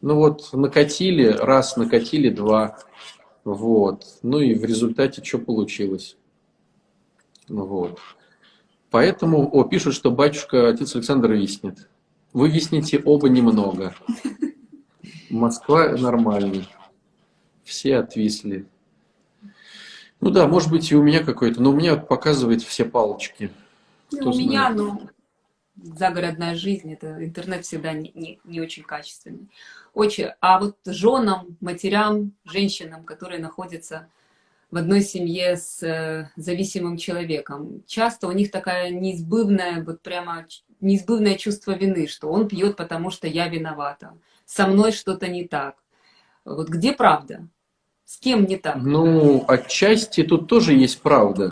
[0.02, 2.78] Ну вот накатили, раз, накатили, два.
[3.44, 4.06] Вот.
[4.22, 6.18] Ну и в результате что получилось?
[7.48, 8.00] Вот.
[8.90, 11.90] Поэтому, о, пишут, что батюшка, отец Александр виснет.
[12.34, 13.96] Вы виснете оба немного.
[15.30, 16.68] Москва нормальный.
[17.64, 18.66] Все отвисли.
[20.22, 23.52] Ну да, может быть и у меня какой-то, но у меня показывает все палочки.
[24.12, 24.50] Ну, Кто у знает.
[24.50, 25.10] меня, ну,
[25.76, 29.50] загородная жизнь, это интернет всегда не, не, не очень качественный.
[29.94, 30.30] Очень.
[30.42, 34.08] А вот женам, матерям, женщинам, которые находятся
[34.72, 40.46] в одной семье с э, зависимым человеком, часто у них такая неизбывная, вот прямо
[40.80, 44.14] неизбывное чувство вины, что он пьет, потому что я виновата
[44.46, 45.76] со мной что-то не так.
[46.44, 47.48] Вот где правда?
[48.06, 48.78] С кем не так?
[48.78, 51.52] Ну, отчасти тут тоже есть правда.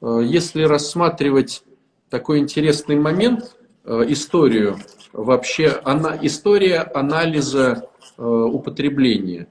[0.00, 1.62] Э, если рассматривать
[2.10, 4.78] такой интересный момент, историю,
[5.12, 9.48] вообще она, история анализа э, употребления,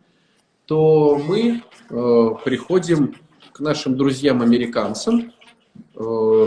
[0.66, 3.16] то мы приходим
[3.52, 5.34] к нашим друзьям-американцам,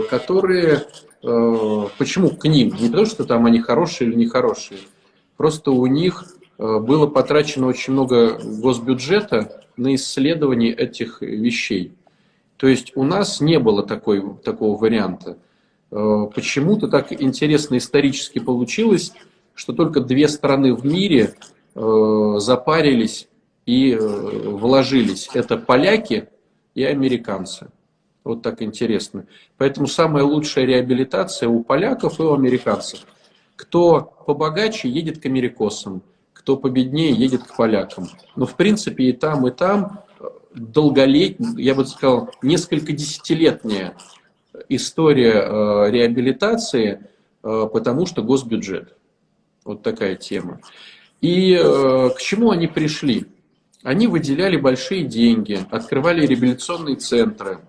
[0.09, 0.85] которые,
[1.21, 2.73] почему к ним?
[2.79, 4.79] Не потому, что там они хорошие или нехорошие,
[5.37, 6.25] Просто у них
[6.57, 11.95] э, было потрачено очень много госбюджета на исследование этих вещей.
[12.57, 15.37] То есть у нас не было такой, такого варианта.
[15.93, 19.13] Э, почему-то так интересно исторически получилось,
[19.53, 21.35] что только две страны в мире
[21.75, 23.27] э, запарились
[23.65, 25.29] и вложились.
[25.33, 26.27] Это поляки
[26.75, 27.67] и американцы.
[28.23, 29.25] Вот так интересно.
[29.57, 33.01] Поэтому самая лучшая реабилитация у поляков и у американцев–
[33.55, 36.01] кто побогаче, едет к америкосам,
[36.33, 38.09] кто победнее, едет к полякам.
[38.35, 40.01] Но в принципе и там, и там
[40.53, 43.95] долголетняя, я бы сказал, несколько десятилетняя
[44.69, 47.07] история э, реабилитации,
[47.43, 48.95] э, потому что госбюджет.
[49.63, 50.59] Вот такая тема.
[51.21, 53.25] И э, к чему они пришли?
[53.81, 57.59] Они выделяли большие деньги, открывали реабилитационные центры.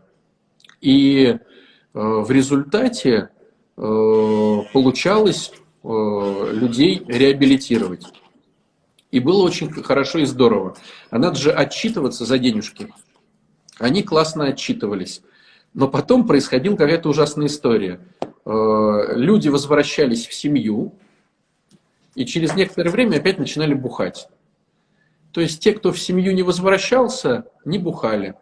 [0.80, 1.38] И
[1.92, 3.30] в результате
[3.74, 8.06] получалось людей реабилитировать.
[9.10, 10.76] И было очень хорошо и здорово.
[11.10, 12.92] А надо же отчитываться за денежки.
[13.78, 15.20] Они классно отчитывались.
[15.74, 18.00] Но потом происходила какая-то ужасная история.
[18.46, 20.94] Э, люди возвращались в семью,
[22.14, 24.28] и через некоторое время опять начинали бухать.
[25.32, 28.34] То есть те, кто в семью не возвращался, не бухали.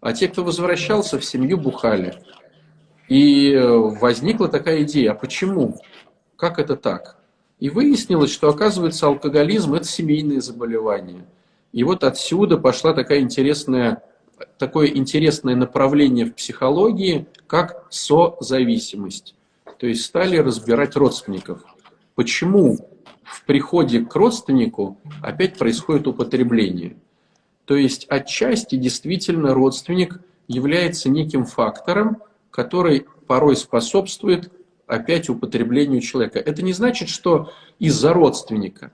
[0.00, 2.14] А те, кто возвращался в семью, бухали.
[3.08, 5.80] И э, возникла такая идея, а почему?
[6.36, 7.16] Как это так?
[7.58, 11.24] И выяснилось, что, оказывается, алкоголизм– это семейное заболевание.
[11.72, 14.02] И вот отсюда пошла такая интересная,
[14.62, 19.34] такое интересное направление в психологии, как созависимость.
[19.76, 21.64] То есть стали разбирать родственников.
[22.14, 22.78] Почему
[23.24, 26.94] в приходе к родственнику опять происходит употребление?
[27.64, 32.18] То есть отчасти действительно родственник является неким фактором,
[32.52, 34.52] который порой способствует
[34.86, 36.38] опять употреблению человека.
[36.38, 37.50] Это не значит, что
[37.80, 38.92] из-за родственника.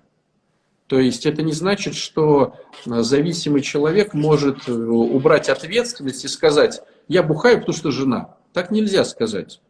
[0.88, 2.54] То есть это не значит, что
[2.86, 8.34] э, зависимый человек может э, убрать ответственность и сказать, я бухаю, потому что жена.
[8.54, 9.60] Так нельзя сказать.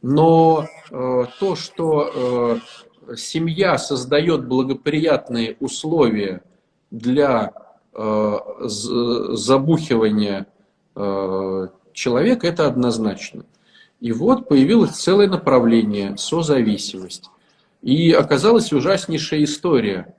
[0.00, 2.60] Но э, то, что
[3.08, 6.42] э, семья создает благоприятные условия
[6.92, 7.52] для
[7.92, 10.46] э, забухивания
[10.94, 13.44] э, человека, это однозначно.
[13.98, 17.30] И вот появилось целое направление– созависимость.
[17.82, 20.14] И оказалась ужаснейшая история,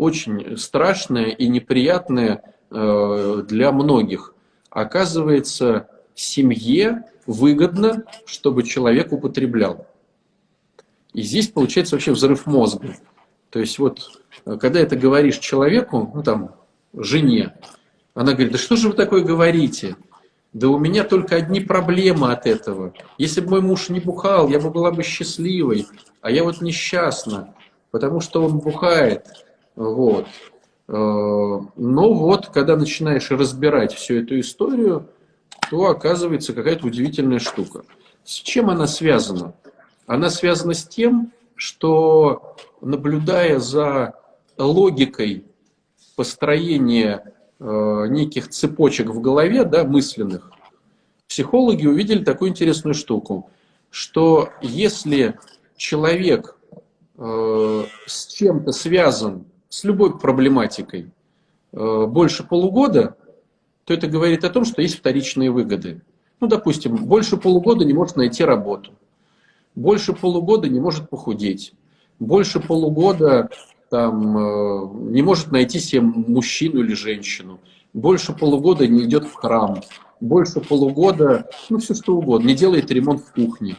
[0.00, 4.34] очень страшная и неприятная э, для многих.
[4.70, 9.86] Оказывается, семье выгодно, чтобы человек употреблял.
[11.12, 12.96] И здесь получается вообще взрыв мозга.
[13.50, 16.54] То есть вот, э, когда это говоришь человеку, ну там,
[16.94, 17.54] жене,
[18.14, 19.96] она говорит, да что же вы такое говорите?
[20.54, 22.94] Да у меня только одни проблемы от этого.
[23.18, 25.86] Если бы мой муж не бухал, я бы была бы счастливой,
[26.22, 27.54] а я вот несчастна,
[27.90, 29.26] потому что он бухает.
[29.80, 30.26] Вот.
[30.88, 35.08] Э, но вот, когда начинаешь разбирать всю эту историю,
[35.70, 37.82] то оказывается какая-то удивительная штука.
[38.24, 39.54] С чем она связана?
[40.06, 44.14] Она связана с тем, что наблюдая за
[44.56, 45.44] логикой
[46.16, 50.50] построения Э, неких цепочек в голове, да, мысленных,
[51.28, 53.50] психологи увидели такую интересную штуку,
[53.90, 55.38] что если
[55.76, 56.56] человек
[57.18, 61.10] э, с чем-то связан с любой проблематикой
[61.72, 63.16] э, больше полугода,
[63.84, 66.02] то это говорит о том, что есть вторичные выгоды.
[66.40, 68.92] Ну, допустим, больше полугода не может найти работу,
[69.74, 71.72] больше полугода не может похудеть,
[72.18, 73.48] больше полугода
[73.90, 77.60] там, э, не может найти себе мужчину или женщину,
[77.92, 79.82] больше полугода не идет в храм,
[80.20, 83.76] больше полугода, ну все что угодно, не делает ремонт в кухне.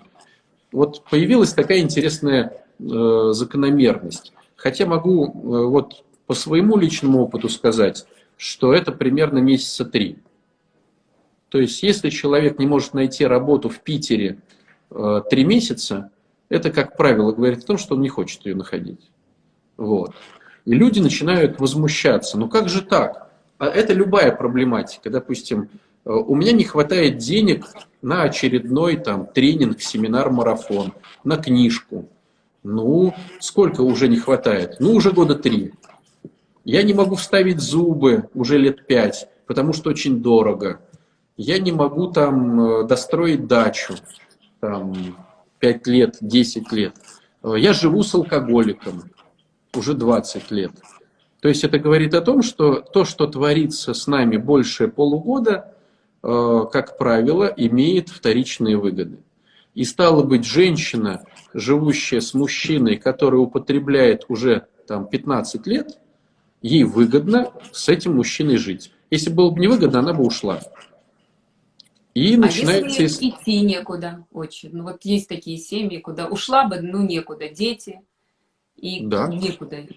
[0.71, 4.31] Вот появилась такая интересная э, закономерность.
[4.61, 8.05] Хотя могу э, вот по своему личному опыту сказать,
[8.37, 10.19] что это примерно месяца три.
[11.49, 14.39] То есть, если человек не может найти работу в Питере
[14.91, 16.11] э, три месяца,
[16.47, 19.09] это, как правило, говорит о том, что он не хочет ее находить.
[19.77, 20.13] Вот.
[20.65, 22.37] И люди начинают возмущаться.
[22.37, 23.31] Ну как же так?
[23.57, 25.09] А это любая проблематика.
[25.09, 25.69] Допустим,
[26.05, 27.65] э, у меня не хватает денег
[28.03, 30.93] на очередной там, тренинг, семинар, марафон,
[31.23, 32.07] на книжку.
[32.63, 34.77] Ну, сколько уже не хватает?
[34.79, 35.73] Ну, уже года три.
[36.63, 40.79] Я не могу вставить зубы уже лет пять, потому что очень дорого.
[41.37, 43.95] Я не могу там э, достроить дачу,
[44.59, 44.93] там,
[45.57, 46.95] 5 лет, 10 лет.
[47.43, 49.03] Э, я живу с алкоголиком
[49.75, 50.71] уже 20 лет.
[51.39, 55.73] То есть это говорит о том, что то, что творится с нами больше полугода,
[56.21, 59.17] э, как правило, имеет вторичные выгоды.
[59.73, 61.23] И стало быть, женщина,
[61.53, 65.99] живущая с мужчиной, который употребляет уже там, 15 лет,
[66.61, 68.91] ей выгодно с этим мужчиной жить.
[69.09, 70.61] Если было бы невыгодно, она бы ушла.
[72.13, 73.01] И а начинается...
[73.01, 74.69] если идти некуда очень?
[74.73, 78.01] Ну вот есть такие семьи, куда ушла бы, ну некуда, дети,
[78.75, 79.27] и да.
[79.27, 79.77] некуда.
[79.77, 79.87] Э,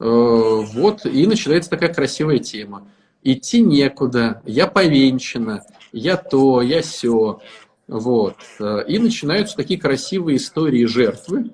[0.00, 2.88] вот, и начинается такая красивая тема.
[3.22, 7.40] Идти некуда, я повенчана, я то, я все.
[7.88, 8.36] Вот.
[8.60, 11.50] Э, и начинаются такие красивые истории жертвы,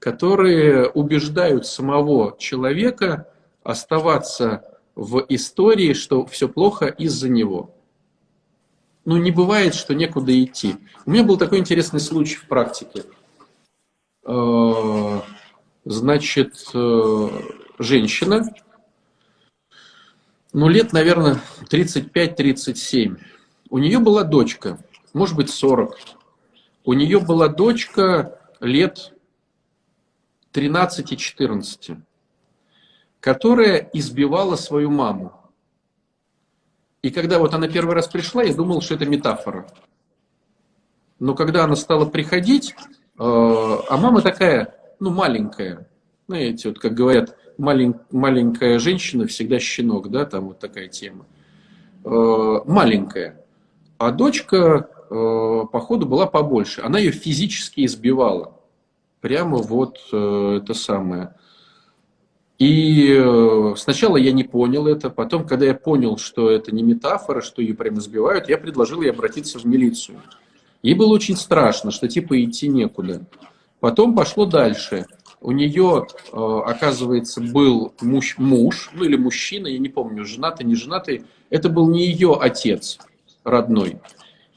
[0.00, 4.64] которые убеждают самого человека оставаться
[4.96, 7.74] в истории, что все плохо из-за него.
[9.04, 10.76] Ну, не бывает, что некуда идти.
[11.06, 13.04] У меня был такой интересный случай в практике.
[14.26, 15.20] Э,
[15.84, 17.28] значит, э,
[17.78, 18.52] женщина,
[20.52, 21.40] ну, лет, наверное,
[21.70, 23.18] 35-37.
[23.70, 24.80] У нее была дочка,
[25.12, 25.96] может быть, 40.
[26.84, 29.12] У нее была дочка лет
[30.52, 32.00] 13-14,
[33.20, 35.32] которая избивала свою маму.
[37.02, 39.66] И когда вот она первый раз пришла, я думал, что это метафора.
[41.18, 42.76] Но когда она стала приходить, э,
[43.18, 45.88] а мама такая, ну, маленькая.
[46.28, 51.26] Знаете, вот как говорят, малень, маленькая женщина всегда щенок, да, там вот такая тема.
[52.04, 53.44] Э, маленькая.
[53.98, 56.82] А дочка, э, походу, была побольше.
[56.82, 58.54] Она ее физически избивала.
[59.20, 61.34] Прямо вот э, это самое.
[62.58, 63.18] И
[63.78, 67.72] сначала я не понял это, потом, когда я понял, что это не метафора, что ее
[67.72, 70.20] прямо сбивают, я предложил ей обратиться в милицию.
[70.82, 73.22] Ей было очень страшно, что типа идти некуда.
[73.80, 75.06] Потом пошло дальше.
[75.40, 80.74] У нее, э, оказывается, был муж, муж, ну или мужчина, я не помню, женатый, не
[80.74, 81.24] женатый.
[81.48, 82.98] Это был не ее отец
[83.42, 84.00] родной.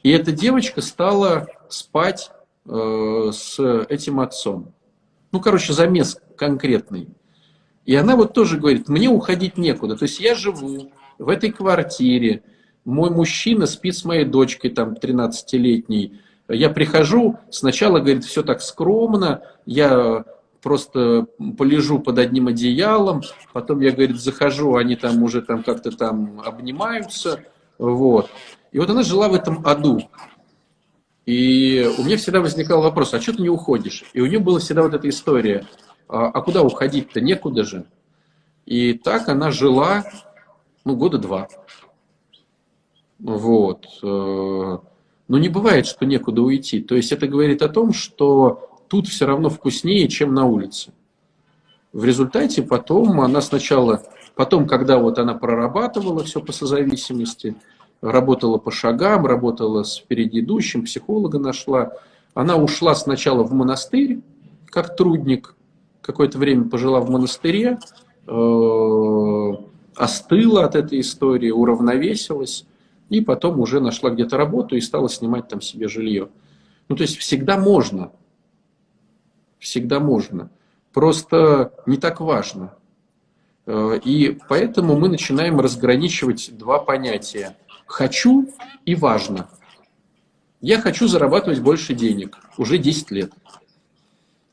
[0.03, 2.31] И эта девочка стала спать
[2.65, 4.73] э, с этим отцом.
[5.31, 7.07] Ну, короче, замес конкретный.
[7.85, 9.95] И она вот тоже говорит, мне уходить некуда.
[9.95, 12.43] То есть я живу в этой квартире,
[12.85, 19.41] мой мужчина спит с моей дочкой, там, 13-летней, я прихожу, сначала, говорит, все так скромно,
[19.65, 20.25] я
[20.61, 21.27] просто
[21.57, 23.21] полежу под одним одеялом,
[23.53, 27.43] потом я, говорит, захожу, они там уже там как-то там обнимаются,
[27.77, 28.29] вот.
[28.73, 30.01] И вот она жила в этом аду.
[31.25, 34.03] И у меня всегда возникал вопрос, а что ты не уходишь?
[34.13, 35.65] И у нее была всегда вот эта история,
[36.09, 37.85] а, а куда уходить-то, некуда же.
[38.65, 40.03] И так она жила,
[40.83, 41.47] ну, года два.
[43.19, 43.85] Вот.
[44.01, 44.77] Э,
[45.27, 46.81] но не бывает, что некуда уйти.
[46.81, 50.91] То есть это говорит о том, что тут все равно вкуснее, чем на улице.
[51.93, 54.03] В результате потом она сначала,
[54.35, 57.55] потом, когда вот она прорабатывала все по созависимости,
[58.03, 61.93] работала по шагам, работала с впереди идущим, психолога нашла,
[62.33, 64.19] она ушла сначала в монастырь,
[64.67, 65.55] как трудник,
[66.01, 67.79] какое-то время пожила в монастыре,
[68.27, 69.51] э,
[69.95, 72.65] остыла от этой истории, уравновесилась,
[73.09, 76.29] и потом уже нашла где-то работу и стала снимать там себе жилье.
[76.89, 78.11] Ну, то есть всегда можно.
[79.59, 80.49] Всегда можно.
[80.91, 82.73] Просто не так важно.
[83.65, 87.55] Э, и поэтому мы начинаем разграничивать два понятия.
[87.93, 88.49] Хочу
[88.87, 89.47] и важно.
[90.61, 92.39] Я хочу зарабатывать больше денег.
[92.57, 93.31] Уже 10 лет.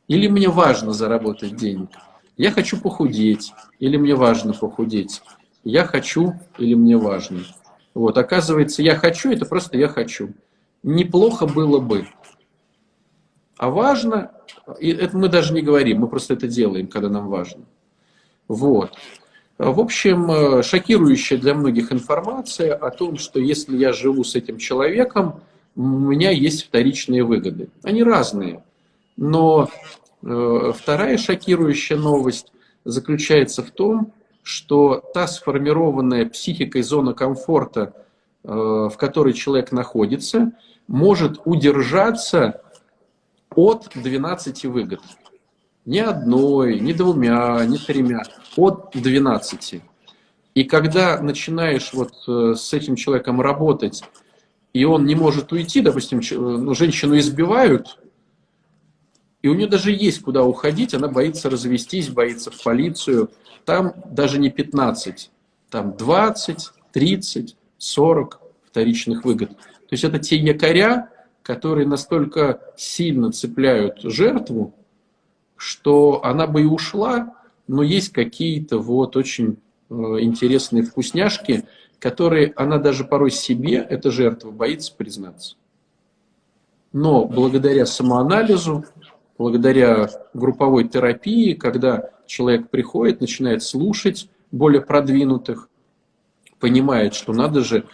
[0.08, 1.88] Или мне важно заработать денег.
[2.36, 5.22] Я хочу похудеть, или мне важно похудеть.
[5.64, 7.40] Я хочу, или мне важно.
[7.94, 10.34] Вот, оказывается, я хочу, это просто я хочу.
[10.82, 12.06] Неплохо было бы.
[13.56, 14.32] А важно,
[14.78, 17.64] и это мы даже не говорим, мы просто это делаем, когда нам важно.
[18.48, 18.92] Вот.
[19.60, 24.56] В общем, э, шокирующая для многих информация о том, что если я живу с этим
[24.56, 25.42] человеком,
[25.76, 27.68] у меня есть вторичные выгоды.
[27.82, 28.64] Они разные.
[29.18, 29.68] Но
[30.22, 32.54] э, вторая шокирующая новость
[32.86, 37.92] заключается в том, что та сформированная психикой зона комфорта,
[38.42, 40.52] э, в которой человек находится,
[40.88, 42.62] может удержаться
[43.54, 45.00] от 12 выгод.
[45.86, 48.22] Не одной, не двумя, не тремя,
[48.56, 49.82] от 12.
[50.54, 54.02] И когда начинаешь вот э, с этим человеком работать,
[54.72, 57.98] и он не может уйти, допустим, ну, женщину избивают,
[59.42, 63.30] и у нее даже есть куда уходить, она боится развестись, боится в полицию.
[63.64, 65.30] Там даже не 15,
[65.70, 69.50] там 20, 30, 40 вторичных выгод.
[69.50, 71.10] То есть это те якоря,
[71.42, 74.74] которые настолько сильно цепляют жертву,
[75.60, 77.34] что она бы и ушла,
[77.68, 79.58] но есть какие-то вот очень
[79.90, 81.66] э, интересные вкусняшки,
[81.98, 85.56] которые она даже порой себе, эта жертва, боится признаться.
[86.94, 88.86] Но благодаря самоанализу,
[89.36, 95.68] благодаря групповой терапии, когда человек приходит, начинает слушать более продвинутых,
[96.58, 97.84] понимает, что надо же,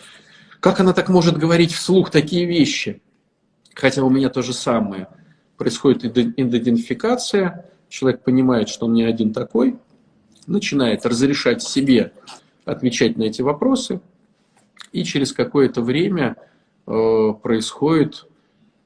[0.61, 3.03] как она так может говорить вслух такие вещи?
[3.75, 5.09] Хотя у меня то же самое.
[5.57, 9.77] Происходит идентификация, человек понимает, что он не один такой,
[10.47, 12.13] начинает разрешать себе
[12.65, 14.01] отвечать на эти вопросы,
[14.93, 16.37] и через какое-то время
[16.87, 18.27] э, происходит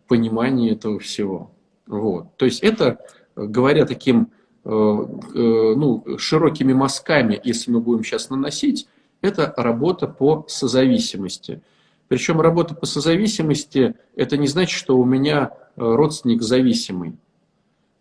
[0.07, 1.51] понимание этого всего.
[1.87, 2.37] Вот.
[2.37, 2.99] То есть это,
[3.37, 4.31] говоря таким
[4.64, 8.89] э, э, ну, широкими мазками, если мы будем сейчас наносить,
[9.23, 11.61] это работа по созависимости.
[12.09, 17.16] Причем работа по созависимости, это не значит, что у меня родственник зависимый.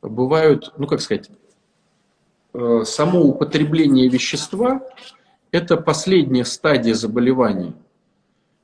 [0.02, 1.30] Бывают, ну как сказать,
[2.54, 4.82] э, само употребление вещества–
[5.52, 7.74] это последняя стадия заболевания.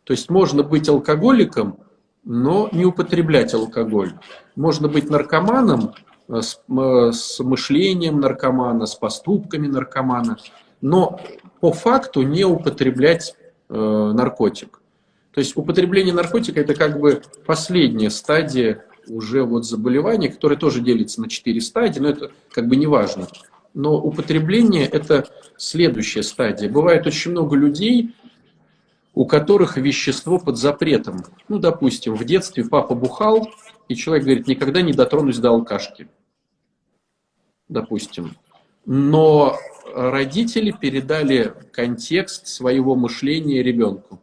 [0.04, 1.80] То есть можно быть алкоголиком,
[2.24, 4.14] но не употреблять алкоголь.
[4.56, 5.94] Можно быть наркоманом
[6.28, 10.38] э, с, с мышлением наркомана, с поступками наркомана,
[10.82, 11.20] но
[11.60, 13.36] по факту не употреблять
[13.70, 14.82] э, наркотик.
[15.32, 21.22] То есть употребление наркотика это как бы последняя стадия уже вот заболевания, которое тоже делится
[21.22, 23.28] на четыре стадии, но это как бы не важно.
[23.74, 25.28] Но употребление это
[25.58, 26.70] следующая стадия.
[26.70, 28.16] Бывает очень много людей,
[29.14, 31.24] у которых вещество под запретом.
[31.48, 33.50] Ну, допустим, в детстве папа бухал,
[33.88, 36.08] и человек говорит, никогда не дотронусь до алкашки.
[37.68, 38.36] Допустим.
[38.86, 39.58] Но
[39.94, 44.20] родители передали контекст своего мышления ребенку.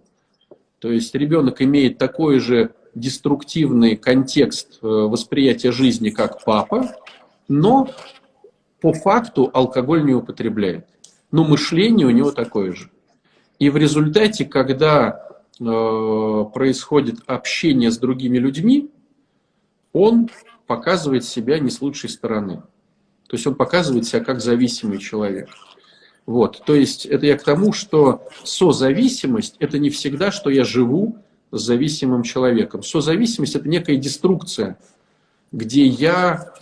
[0.78, 6.95] То есть ребенок имеет такой же деструктивный контекст э, восприятия жизни, как папа,
[7.49, 7.90] но
[8.80, 10.86] по факту алкоголь не употребляет.
[11.30, 12.90] Но мышление у него такое же.
[13.59, 15.28] И в результате, когда
[15.59, 18.90] э, происходит общение с другими людьми,
[19.93, 20.30] он
[20.66, 22.62] показывает себя не с лучшей стороны.
[23.28, 25.49] То есть он показывает себя как зависимый человек.
[26.26, 31.16] Вот, то есть это я к тому, что созависимость– это не всегда, что я живу
[31.53, 32.82] с зависимым человеком.
[32.82, 34.78] Созависимость– это некая деструкция,
[35.53, 36.53] где я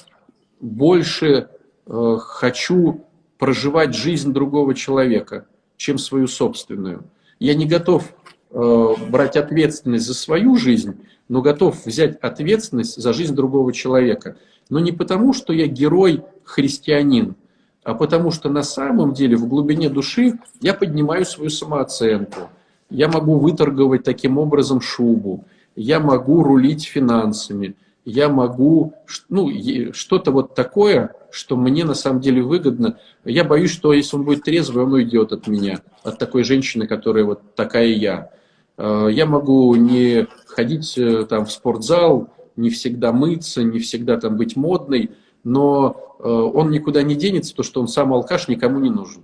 [0.61, 1.49] больше
[1.87, 3.05] э, хочу
[3.39, 7.05] проживать жизнь другого человека, чем свою собственную.
[7.39, 8.13] Я не готов
[8.51, 10.97] э, брать ответственность за свою жизнь,
[11.29, 14.37] но готов взять ответственность за жизнь другого человека.
[14.69, 17.37] Но не потому, что я герой-христианин,
[17.85, 22.51] а потому что на самом деле в глубине души я поднимаю свою самооценку.
[22.91, 25.45] Я могу выторговать таким образом шубу,
[25.77, 28.95] я могу рулить финансами, я могу
[29.29, 29.51] ну,
[29.93, 32.99] что-то вот такое, что мне на самом деле выгодно.
[33.25, 37.25] Я боюсь, что если он будет трезвый, он уйдет от меня, от такой женщины, которая
[37.25, 38.31] вот такая я.
[38.77, 44.37] А, я могу не ходить э, там в спортзал, не всегда мыться, не всегда там
[44.37, 45.11] быть модной,
[45.45, 49.23] но э, он никуда не денется, то что он сам алкаш никому не нужен.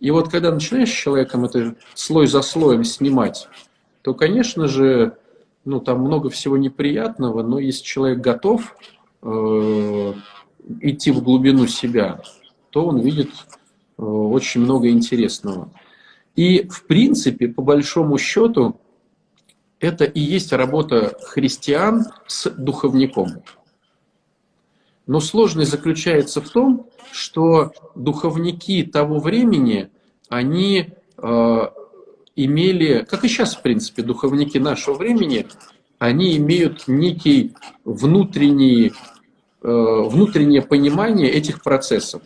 [0.00, 3.48] И вот когда начинаешь с человеком это слой за слоем снимать,
[4.02, 5.16] то, конечно же,
[5.64, 8.76] ну, там много всего неприятного, но если человек готов
[9.22, 10.12] э,
[10.80, 12.20] идти в глубину себя,
[12.70, 13.30] то он видит
[13.98, 15.70] э, очень много интересного.
[16.36, 18.78] И, в принципе, по большому счету,
[19.80, 23.42] это и есть работа христиан с духовником.
[25.06, 29.90] Но сложность заключается в том, что духовники того времени,
[30.28, 31.58] они э,
[32.34, 35.46] имели, как и сейчас, в принципе, духовники нашего времени,
[35.98, 37.54] они имеют некий
[37.84, 38.92] внутренний,
[39.62, 42.22] э, внутреннее понимание этих процессов.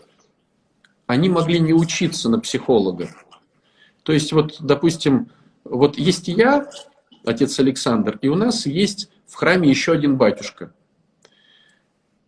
[1.07, 3.11] Они могли не учиться на психолога.
[4.03, 5.29] То есть, вот, допустим,
[5.65, 6.71] вот есть я,
[7.27, 10.73] отец Александр, и у нас есть в храме еще один батюшка.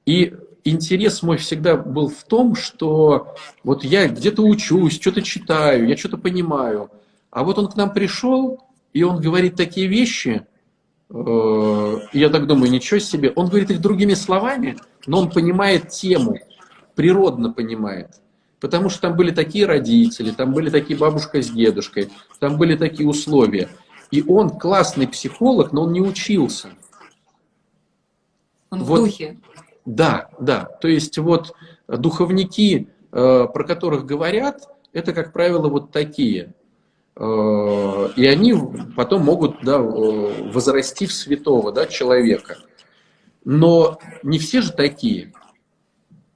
[0.06, 0.34] И
[0.64, 3.34] интерес мой всегда был в том, что
[3.64, 6.90] вот я где-то учусь, что-то читаю, я что-то понимаю.
[7.30, 8.60] А вот он к нам пришел,
[8.92, 10.46] и он говорит такие вещи,
[11.10, 13.32] э, я так думаю, ничего себе.
[13.34, 14.76] Он говорит их другими словами,
[15.06, 16.38] но он понимает тему,
[16.94, 18.20] природно понимает.
[18.60, 23.08] Потому что там были такие родители, там были такие бабушка с дедушкой, там были такие
[23.08, 23.68] условия.
[24.12, 26.68] И он классный психолог, но он не учился.
[28.70, 29.38] Он вот, в духе.
[29.84, 30.64] Да, да.
[30.80, 31.54] То есть вот
[31.88, 36.54] духовники, э, про которых говорят, это, как правило, вот такие.
[37.16, 38.54] Э, и они
[38.96, 42.58] потом могут да, э, возрасти в святого да, человека.
[43.44, 45.32] Но не все же такие.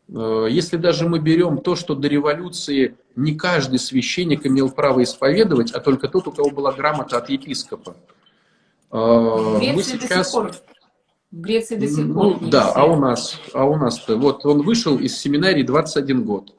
[0.09, 5.81] Если даже мы берем то, что до революции не каждый священник имел право исповедовать, а
[5.81, 7.97] только тот, у кого была грамота от епископа.
[8.93, 10.33] Мы сейчас...
[11.33, 12.41] В Греции до сих пор.
[12.41, 16.55] Ну, да, а у нас, а у нас-то, вот он вышел из семинарии 21 год,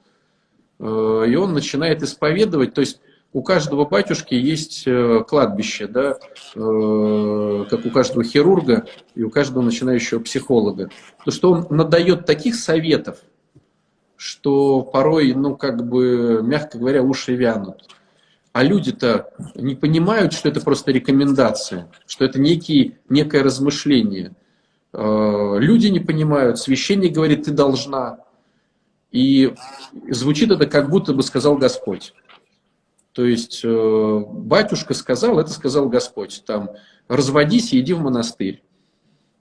[0.79, 2.99] э, и он начинает исповедовать, то есть
[3.31, 6.17] у каждого батюшки есть э, кладбище, да,
[6.55, 10.89] э, как у каждого хирурга и у каждого начинающего психолога.
[11.23, 13.19] То, что он надает таких советов,
[14.17, 17.87] что порой, ну, как бы, мягко говоря, уши вянут.
[18.51, 24.33] А люди-то не понимают, что это просто рекомендация, что это некие, некое размышление–
[24.93, 28.19] люди не понимают, священник говорит, ты должна.
[29.11, 29.53] И
[30.09, 32.13] звучит это, как будто бы сказал Господь.
[33.13, 36.43] То есть э, батюшка сказал, это сказал Господь.
[36.45, 36.69] Там,
[37.07, 38.63] разводись и иди в монастырь.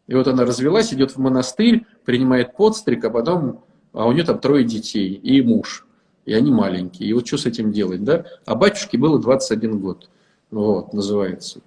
[0.06, 4.38] И вот она развелась, идет в монастырь, принимает подстриг, а потом, а у нее там
[4.38, 5.86] трое детей и муж.
[6.24, 7.08] И они маленькие.
[7.08, 8.24] И вот что с этим делать, да?
[8.46, 10.08] А батюшке было 21 год.
[10.50, 11.60] Вот, называется.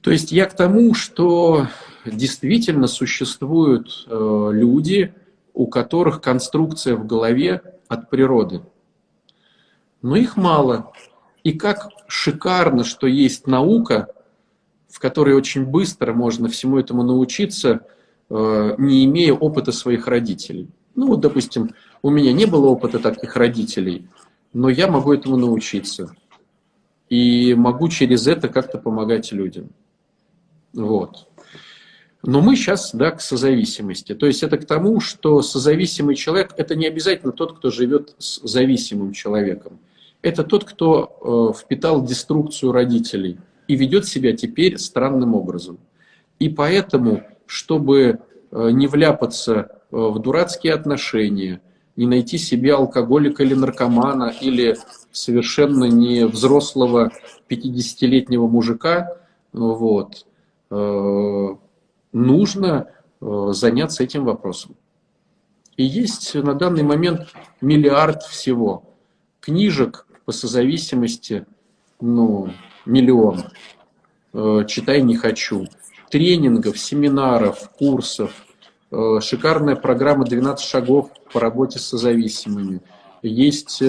[0.00, 1.66] То есть я к тому, что
[2.10, 5.14] действительно существуют э, люди,
[5.52, 8.62] у которых конструкция в голове от природы.
[10.02, 10.92] Но их мало.
[11.44, 14.08] И как шикарно, что есть наука,
[14.88, 17.86] в которой очень быстро можно всему этому научиться,
[18.30, 20.68] э, не имея опыта своих родителей.
[20.94, 24.06] Ну вот, допустим, у меня не было опыта таких родителей,
[24.52, 26.14] но я могу этому научиться.
[27.08, 29.70] И могу через это как-то помогать людям.
[30.72, 31.28] Вот.
[32.26, 34.14] Но мы сейчас да, к созависимости.
[34.14, 38.40] То есть это к тому, что созависимый человек– это не обязательно тот, кто живет с
[38.42, 39.78] зависимым человеком.
[40.22, 45.78] Это тот, кто э, впитал деструкцию родителей и ведет себя теперь странным образом.
[46.38, 48.20] И поэтому, чтобы
[48.50, 51.60] э, не вляпаться э, в дурацкие отношения,
[51.94, 54.78] не найти себе алкоголика или наркомана, или
[55.12, 57.12] совершенно не взрослого
[57.50, 59.18] 50-летнего мужика,
[59.52, 60.24] вот,
[60.70, 61.48] э,
[62.14, 62.88] нужно
[63.20, 64.76] э, заняться этим вопросом.
[65.76, 67.28] И есть на данный момент
[67.60, 68.84] миллиард всего.
[69.40, 71.44] Книжек по созависимости,
[72.00, 72.48] ну,
[72.86, 73.44] миллион.
[74.32, 75.66] Э, читай не хочу.
[76.08, 78.46] Тренингов, семинаров, курсов.
[78.90, 82.80] Э, шикарная программа 12 шагов по работе с созависимыми.
[83.22, 83.82] Есть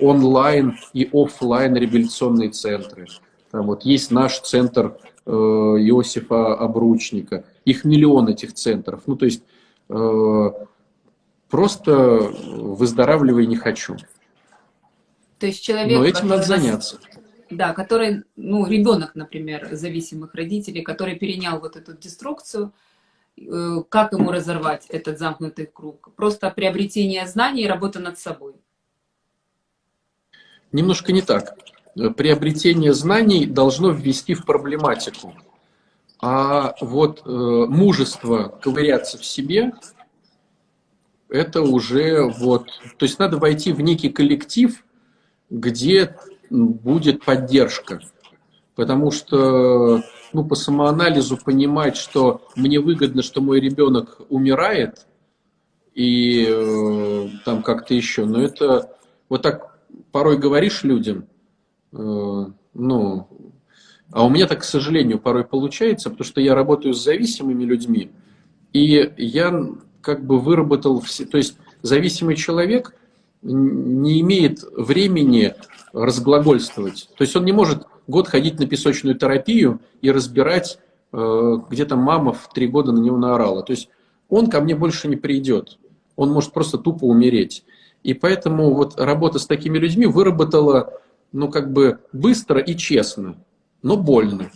[0.00, 3.06] онлайн и офлайн реабилитационные центры.
[3.52, 7.44] Там вот есть наш центр Иосифа Обручника.
[7.64, 9.02] Их миллион этих центров.
[9.06, 9.42] Ну, то есть
[9.88, 10.50] э,
[11.48, 12.18] просто
[12.56, 13.96] выздоравливай не хочу.
[15.38, 15.98] То есть человек...
[15.98, 16.98] Но этим надо заняться.
[17.50, 22.72] Да, который, ну, ребенок, например, зависимых родителей, который перенял вот эту деструкцию,
[23.36, 26.10] э, как ему разорвать этот замкнутый круг?
[26.16, 28.54] Просто приобретение знаний и работа над собой.
[30.72, 31.56] Немножко не так
[31.94, 35.34] приобретение знаний должно ввести в проблематику.
[36.20, 39.72] А вот э, мужество ковыряться в себе,
[41.28, 42.68] это уже вот...
[42.96, 44.84] То есть надо войти в некий коллектив,
[45.50, 46.16] где
[46.50, 48.00] будет поддержка.
[48.74, 55.06] Потому что ну, по самоанализу понимать, что мне выгодно, что мой ребенок умирает,
[55.94, 58.96] и э, там как-то еще, но это
[59.28, 59.78] вот так
[60.10, 61.33] порой говоришь людям– Э,
[61.94, 63.28] ну,
[64.12, 68.10] а у меня так, к сожалению, порой получается, потому что я работаю с зависимыми людьми,
[68.72, 69.68] И я
[70.00, 72.94] как бы выработал все, то есть зависимый человек
[73.42, 75.54] не имеет времени
[75.92, 77.08] разглагольствовать.
[77.16, 80.78] То есть он не может год ходить на песочную терапию и разбирать,
[81.12, 83.62] э, где там мама в три года на него наорала.
[83.62, 83.88] То есть
[84.28, 85.78] он ко мне больше не придет.
[86.16, 87.64] Он может просто тупо умереть.
[88.02, 90.92] И поэтому вот работа с такими людьми выработала,
[91.34, 93.36] ну, как бы быстро и честно,
[93.82, 94.52] но больно.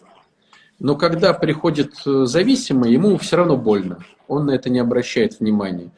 [0.79, 4.05] Но когда приходит э, зависимый, ему все равно больно.
[4.29, 5.91] Он на это не обращает внимания.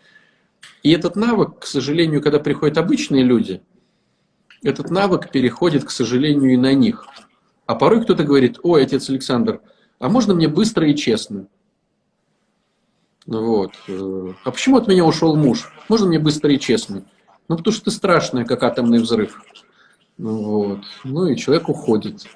[0.83, 3.61] И этот навык, к сожалению, когда приходят обычные люди,
[4.63, 7.07] этот навык переходит, к сожалению, и на них.
[7.67, 9.61] А порой кто-то говорит, ой, отец Александр,
[9.99, 11.47] а можно мне быстро и честно?
[13.27, 13.73] Вот.
[13.87, 15.71] Э, а почему от меня ушел муж?
[15.91, 17.05] Можно мне быстро и честно?
[17.49, 19.43] Ну, потому что ты страшная, как атомный взрыв.
[20.21, 20.81] Вот.
[21.05, 22.27] Ну и человек уходит.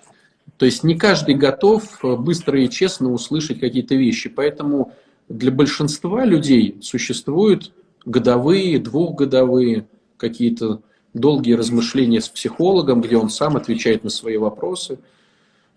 [0.57, 4.31] То есть не каждый готов э, быстро и честно услышать какие-то вещи.
[4.31, 4.95] Поэтому
[5.29, 7.73] для большинства людей существуют
[8.07, 10.81] годовые, двухгодовые какие-то
[11.13, 14.99] долгие размышления с психологом, где он сам отвечает на свои вопросы,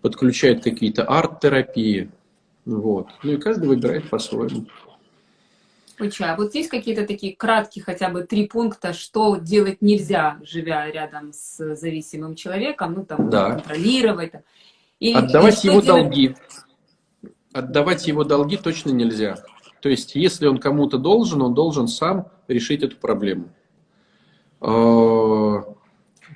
[0.00, 2.10] подключает какие-то арт-терапии.
[2.64, 3.08] Вот.
[3.22, 4.66] Ну и каждый выбирает по-своему.
[6.20, 11.32] А вот есть какие-то такие краткие хотя бы три пункта, что делать нельзя, живя рядом
[11.32, 13.52] с зависимым человеком, ну там да.
[13.52, 14.32] контролировать.
[15.00, 16.02] И, Отдавать и его делать...
[16.02, 16.36] долги.
[17.52, 19.36] Отдавать его долги точно нельзя.
[19.80, 23.48] То есть, если он кому-то должен, он должен сам решить эту проблему.
[24.60, 25.62] А,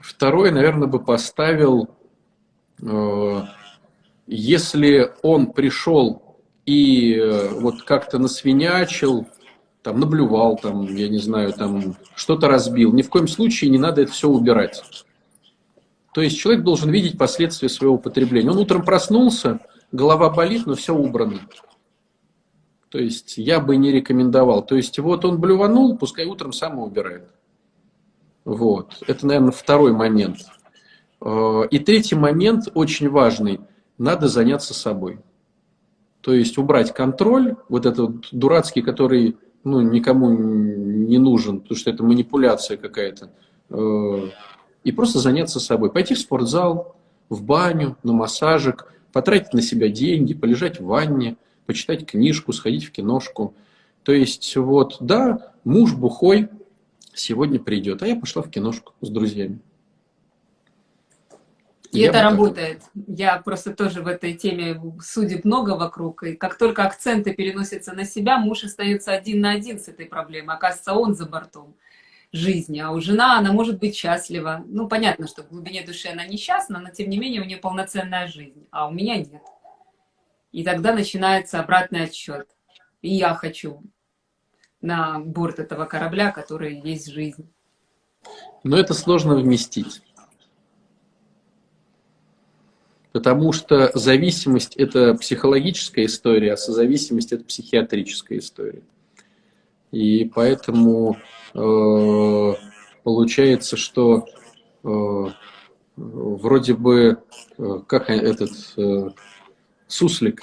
[0.01, 1.91] второе, наверное, бы поставил,
[2.83, 3.49] а,
[4.27, 6.23] если он пришел
[6.65, 9.27] и э, вот как-то насвинячил,
[9.83, 14.03] там, наблювал, там, я не знаю, там, что-то разбил, ни в коем случае не надо
[14.03, 14.83] это все убирать.
[16.13, 18.51] То есть человек должен видеть последствия своего употребления.
[18.51, 19.61] Он утром проснулся,
[19.91, 21.41] голова болит, но все убрано.
[22.91, 24.65] То есть я бы не рекомендовал.
[24.65, 27.29] То есть вот он блюванул, пускай утром сам убирает.
[28.45, 29.03] Вот.
[29.07, 30.41] Это, наверное, второй момент.
[31.23, 33.61] Э, и третий момент, очень важный,
[33.97, 35.21] надо заняться собой.
[36.21, 42.03] То есть убрать контроль, вот этот дурацкий, который ну, никому не нужен, потому что это
[42.03, 43.31] манипуляция какая-то.
[43.71, 44.29] Э,
[44.85, 45.93] и просто заняться собой.
[45.93, 46.97] Пойти в спортзал,
[47.29, 51.37] в баню, на массажик, потратить на себя деньги, полежать в ванне,
[51.67, 53.55] почитать книжку, сходить в киношку.
[54.03, 56.49] То есть вот, да, муж бухой
[57.15, 59.61] сегодня придет, а я пошла в киношку с друзьями.
[61.93, 62.83] И я это работает.
[62.95, 66.23] Я просто тоже в этой теме судеб много вокруг.
[66.23, 70.57] И как только акценты переносятся на себя, муж остается один на один с этой проблемой.
[70.57, 71.77] Оказывается, он за бортом
[72.33, 72.79] жизни.
[72.79, 74.65] А у жена, она может быть счастлива.
[74.67, 78.27] Ну, понятно, что в глубине души она несчастна, но тем не менее у нее полноценная
[78.27, 78.67] жизнь.
[78.71, 79.43] А у меня нет.
[80.51, 82.49] И тогда начинается обратный отсчет.
[83.03, 83.83] И я хочу
[84.81, 87.53] на борт этого корабля, который есть жизнь.
[88.65, 90.03] Но это сложно вместить.
[93.13, 98.83] Потому что зависимость– это психологическая история, а созависимость– это психиатрическая история.
[99.91, 101.19] И поэтому
[101.55, 102.53] э,
[103.03, 104.25] получается, что
[104.83, 105.25] э,
[105.97, 107.19] вроде бы,
[107.59, 109.11] э, как этот э,
[109.87, 110.43] суслик,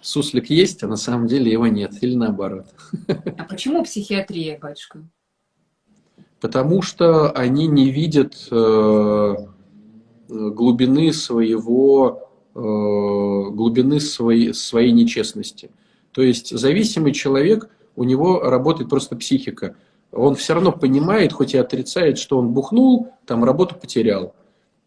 [0.00, 2.66] суслик есть, а на самом деле его нет, или наоборот.
[3.06, 5.06] А почему психиатрия, батюшка?
[6.40, 9.34] Потому что они не видят э,
[10.28, 15.70] глубины своего, э, глубины своей, своей нечестности.
[16.12, 19.76] То есть зависимый человек, у него работает просто психика.
[20.12, 24.34] Он все равно понимает, хоть и отрицает, что он бухнул, там работу потерял.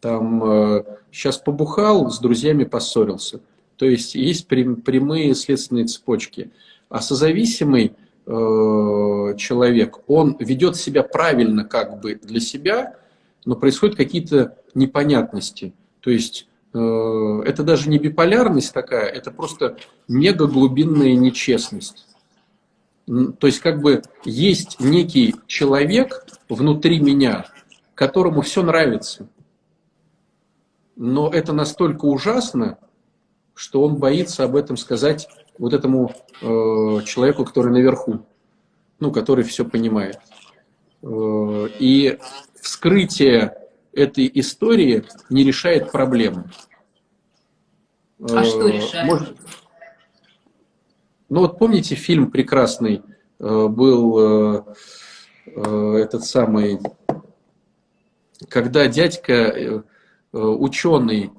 [0.00, 3.40] Там э, сейчас побухал, с друзьями поссорился.
[3.76, 6.50] То есть есть прямые следственные цепочки.
[6.88, 7.94] А созависимый
[8.26, 12.96] э, человек, он ведет себя правильно как бы для себя,
[13.44, 15.74] но происходят какие-то непонятности.
[16.00, 16.78] То есть э,
[17.44, 19.76] это даже не биполярность такая, это просто
[20.08, 22.06] мега глубинная нечестность.
[23.06, 27.46] То есть как бы есть некий человек внутри меня,
[27.94, 29.28] которому все нравится.
[30.94, 32.78] Но это настолько ужасно,
[33.54, 35.28] что он боится об этом сказать
[35.58, 36.46] вот этому э,
[37.04, 38.24] человеку, который наверху,
[39.00, 40.20] ну, который все понимает.
[41.02, 42.18] Э, и
[42.62, 43.58] вскрытие
[43.92, 46.44] этой истории не решает проблему.
[48.20, 49.06] А что э, решает?
[49.06, 49.36] Может...
[51.28, 53.02] Ну вот помните фильм прекрасный
[53.38, 54.64] э, был
[55.46, 56.78] э, этот самый,
[58.48, 59.84] когда дядька
[60.32, 61.30] ученый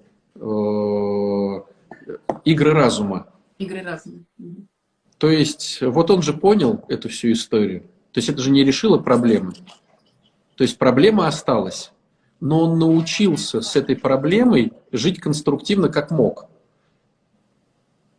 [2.43, 3.33] игры разума.
[3.57, 4.25] Игры разума.
[5.17, 7.83] То есть, вот он же понял эту всю историю.
[8.11, 9.53] То есть, это же не решило проблемы.
[10.55, 11.91] То есть, проблема осталась.
[12.39, 16.47] Но он научился с этой проблемой жить конструктивно, как мог.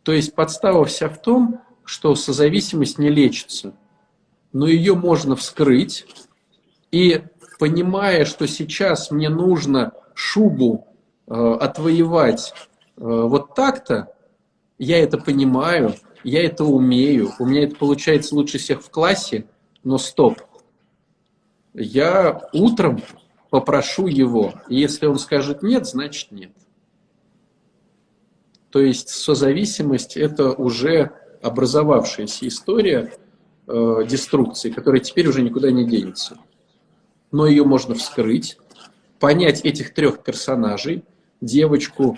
[0.03, 3.73] То есть, подстава вся в том, что созависимость не лечится.
[4.51, 6.05] Но ее можно вскрыть.
[6.91, 7.23] И
[7.59, 10.87] понимая, что сейчас мне нужно шубу
[11.27, 12.53] э, отвоевать
[12.97, 14.13] э, вот так-то,
[14.77, 19.45] я это понимаю, я это умею, у меня это получается лучше всех в классе,
[19.83, 20.41] но стоп.
[21.77, 23.01] Я утром
[23.49, 26.51] попрошу его, и если он скажет нет, значит нет.
[28.69, 31.11] То есть созависимость– это уже
[31.41, 33.13] образовавшаяся история
[33.67, 36.37] э, деструкции, которая теперь уже никуда не денется.
[37.31, 38.57] Но ее можно вскрыть,
[39.19, 41.03] понять этих трех персонажей,
[41.41, 42.17] девочку,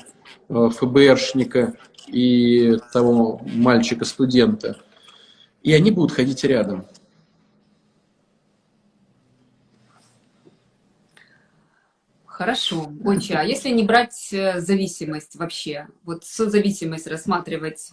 [0.49, 1.73] э, ФБРшника
[2.07, 4.77] и того мальчика-студента,
[5.63, 6.85] и они будут ходить рядом.
[12.37, 17.89] Хорошо, Гонча, а если не брать э, зависимость вообще, вот созависимость рассматривать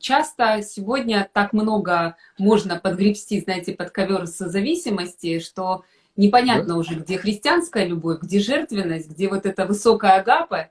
[0.00, 5.84] часто сегодня так много можно подгребсти, знаете, под ковер созависимости, что
[6.16, 6.76] непонятно да?
[6.76, 10.70] уже, где христианская любовь, где жертвенность, где вот эта высокая агапа.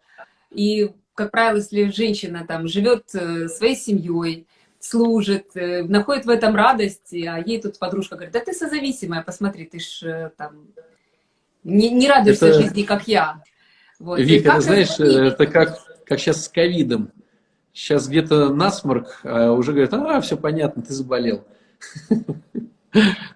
[0.50, 4.48] И, как правило, если женщина там живет э, своей семьей,
[4.80, 9.66] служит, э, находит в этом радость, а ей тут подружка говорит, да ты созависимая, посмотри,
[9.66, 10.70] ты ж там
[11.66, 12.62] не, не радуешься это...
[12.62, 13.44] жизни, как я.
[14.00, 14.20] Вот.
[14.20, 17.12] Вика, ты знаешь, это как, как сейчас с ковидом.
[17.74, 21.44] Сейчас где-то насморк, а уже говорят, а, все понятно, ты заболел.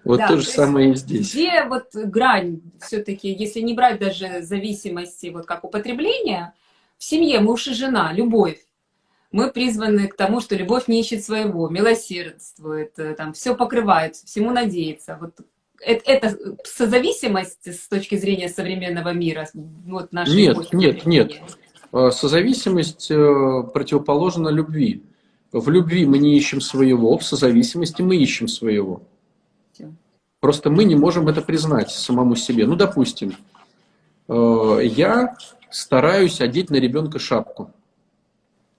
[0.04, 1.34] Вот да, то же то самое и здесь.
[1.34, 6.54] Где вот грань все-таки, если не брать даже зависимости, вот как употребления,
[6.96, 8.58] в семье муж и жена, любовь.
[9.32, 14.50] Мы призваны к тому, что любовь не ищет своего, милосердствует, э, там, все покрывает, всему
[14.50, 15.18] надеется.
[15.20, 15.34] Вот
[15.80, 19.48] это, созависимость с точки зрения современного мира?
[19.54, 21.32] Вот нашей нет, нет, нет.
[21.92, 25.02] А, созависимость э, противоположна любви.
[25.52, 29.02] В любви мы не ищем своего, в созависимости мы ищем своего.
[30.38, 32.66] Просто мы не можем это признать самому себе.
[32.66, 33.34] Ну, допустим,
[34.28, 35.36] э, я
[35.70, 37.70] стараюсь одеть на ребенка шапку,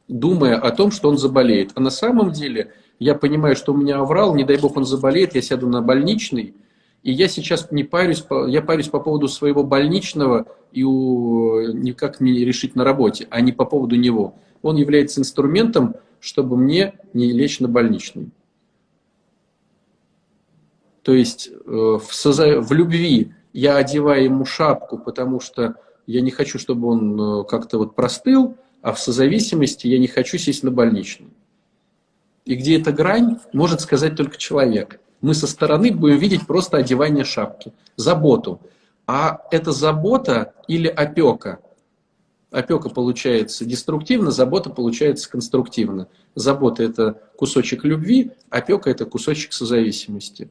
[0.08, 1.72] думая о том, что он заболеет.
[1.76, 5.36] А на самом деле я понимаю, что у меня аврал, не дай бог он заболеет,
[5.36, 6.56] я сяду на больничный,
[7.04, 12.46] и я сейчас не парюсь, я парюсь по поводу своего больничного и у, никак не
[12.46, 14.36] решить на работе, а не по поводу него.
[14.62, 18.30] Он является инструментом, чтобы мне не лечь на больничный.
[21.02, 25.76] То есть э, в, в любви я одеваю ему шапку, потому что
[26.06, 30.38] я не хочу, чтобы он э, как-то вот простыл, а в созависимости я не хочу
[30.38, 31.30] сесть на больничный.
[32.46, 35.00] И где эта грань, может сказать только человек.
[35.22, 38.60] Мы со стороны будем видеть просто одевание шапки, заботу.
[39.06, 41.60] А это забота или опека?
[42.50, 46.08] Опека получается деструктивно, забота получается конструктивно.
[46.36, 50.50] Забота– это кусочек любви, опека– это кусочек созависимости.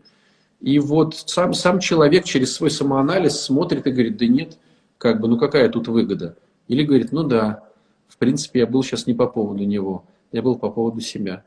[0.60, 4.58] И вот сам, сам человек через свой самоанализ смотрит и говорит, да нет,
[4.98, 6.36] как бы, ну какая тут выгода?
[6.68, 7.64] Или говорит, ну да,
[8.08, 11.44] в принципе, я был сейчас не по поводу него, я был по поводу себя.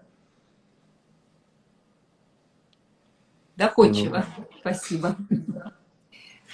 [3.55, 4.45] Доходчиво, ну.
[4.59, 5.15] спасибо.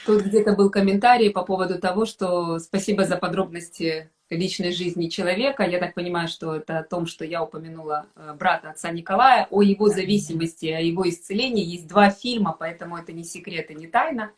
[0.05, 5.63] Тут где-то был комментарий по поводу того, что спасибо за подробности личной жизни человека.
[5.63, 9.61] Я так понимаю, что это о том, что я упомянула э, брата отца Николая, о
[9.61, 11.63] его зависимости, о его исцелении.
[11.63, 14.31] Есть два фильма, поэтому это не секрет и не тайна.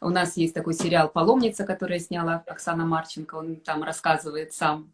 [0.00, 3.36] У нас есть такой сериал «Паломница», который сняла Оксана Марченко.
[3.36, 4.92] Он там рассказывает сам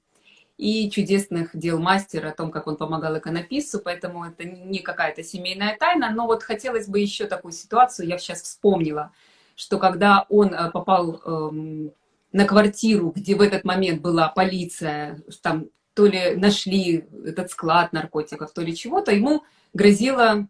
[0.58, 5.76] и чудесных дел мастера о том, как он помогал иконописцу, поэтому это не какая-то семейная
[5.78, 9.12] тайна, но вот хотелось бы еще такую ситуацию, я сейчас вспомнила,
[9.54, 11.92] что когда он э, попал эм,
[12.32, 18.52] на квартиру, где в этот момент была полиция, там то ли нашли этот склад наркотиков,
[18.52, 19.44] то ли чего-то, ему
[19.74, 20.48] грозила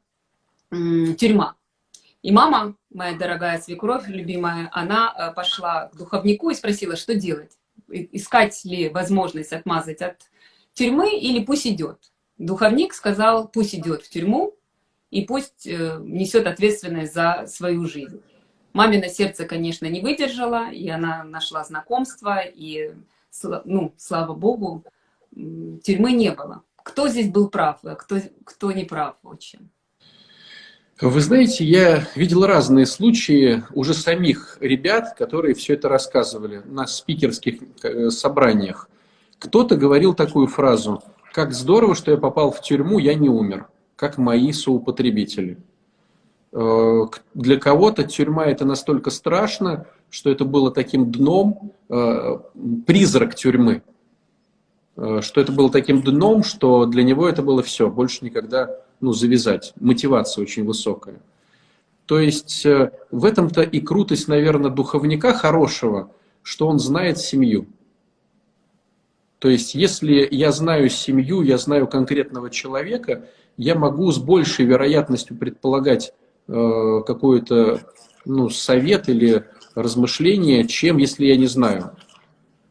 [0.71, 1.55] м, тюрьма.
[2.23, 7.59] И мама, моя дорогая свекровь, любимая, она э, пошла к духовнику и спросила, что делать.
[7.89, 10.23] Искать ли возможность отмазать от
[10.75, 12.13] тюрьмы или пусть идет.
[12.37, 14.55] Духовник сказал, пусть идет в тюрьму
[15.11, 18.23] и пусть э, несет ответственность за свою жизнь.
[18.73, 22.95] Мамино сердце, конечно, не выдержало, и она нашла знакомство, и,
[23.65, 24.85] ну, слава богу,
[25.35, 26.63] тюрьмы не было.
[26.77, 29.71] Кто здесь был прав, а кто, кто не прав очень?
[31.01, 37.61] Вы знаете, я видел разные случаи уже самих ребят, которые все это рассказывали на спикерских
[37.85, 38.89] э, собраниях.
[39.39, 43.69] Кто-то говорил такую фразу, как здорово, что я попал в тюрьму, я не умер.
[43.95, 45.59] как мои соупотребители.
[46.53, 52.39] Э, для кого-то тюрьма это настолько страшно, что это было таким дном, э,
[52.87, 53.83] призрак тюрьмы,
[54.97, 59.73] что это было таким дном, что для него это было все, больше никогда ну, завязать.
[59.81, 61.21] Мотивация очень высокая.
[62.07, 66.11] То есть в этом-то и крутость, наверное, духовника хорошего,
[66.43, 67.67] что он знает семью.
[69.39, 75.37] То есть, если я знаю семью, я знаю конкретного человека, я могу с большей вероятностью
[75.37, 76.13] предполагать
[76.49, 77.81] э, какой-то
[78.25, 79.45] ну, совет или
[79.75, 81.93] размышление, чем если я не знаю.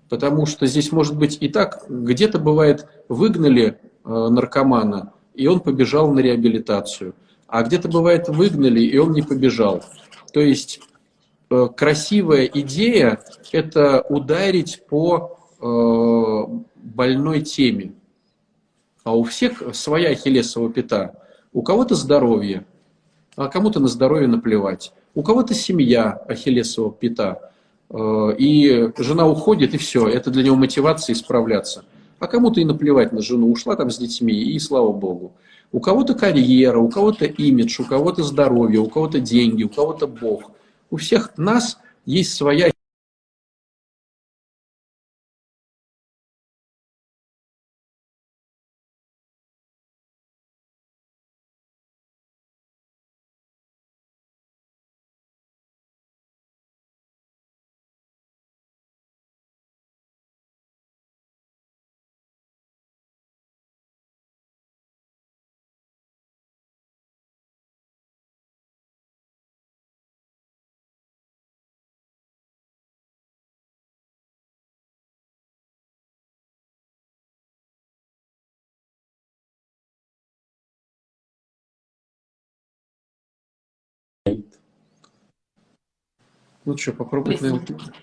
[0.09, 6.11] Потому что здесь может быть и так, где-то бывает, выгнали э, наркомана, и он побежал
[6.11, 7.13] на реабилитацию.
[7.47, 9.83] А где-то бывает, выгнали, и он не побежал.
[10.33, 10.81] То есть
[11.49, 13.21] э, красивая идея–
[13.51, 16.43] это ударить по Э,
[16.75, 17.93] больной теме.
[19.03, 21.15] А у всех своя ахиллесова пята.
[21.51, 22.65] У кого-то здоровье,
[23.35, 24.93] а кому-то на здоровье наплевать.
[25.15, 27.51] У кого-то семья ахиллесова пята.
[27.89, 30.07] Э, и жена уходит, и все.
[30.07, 31.83] Это для него мотивация исправляться.
[32.19, 33.51] А кому-то и наплевать на жену.
[33.51, 35.33] Ушла там с детьми, и слава богу.
[35.71, 40.51] У кого-то карьера, у кого-то имидж, у кого-то здоровье, у кого-то деньги, у кого-то Бог.
[40.89, 42.71] У всех нас есть своя
[86.67, 87.39] Ну что, попробуй.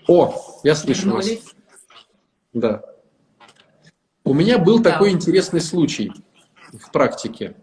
[0.07, 1.27] О, я слышу вас.
[2.51, 2.81] Да.
[4.23, 4.91] У меня был да.
[4.91, 6.11] такой интересный случай
[6.73, 7.55] в практике.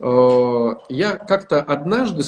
[0.00, 2.24] Э, я как-то однажды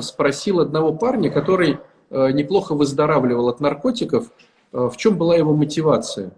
[0.00, 1.78] спросил одного парня, который
[2.10, 4.30] э, неплохо выздоравливал от наркотиков,
[4.72, 6.30] э, в чем была его мотивация.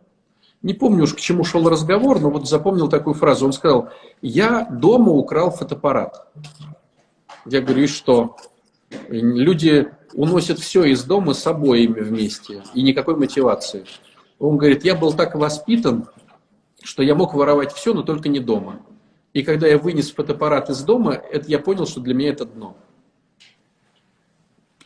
[0.62, 3.44] Не помню уж, к чему шел разговор, но вот запомнил такую фразу.
[3.44, 3.90] Он сказал,
[4.22, 6.26] я дома украл фотоаппарат.
[7.44, 8.38] Я говорю, и что?
[9.10, 13.84] Люди уносят все из дома с обоими вместе, и никакой мотивации.
[14.38, 16.08] Он говорит, я был так воспитан,
[16.82, 18.80] что я мог воровать все, но только не дома.
[19.32, 22.76] И когда я вынес фотоаппарат из дома, это, я понял, что для меня это дно.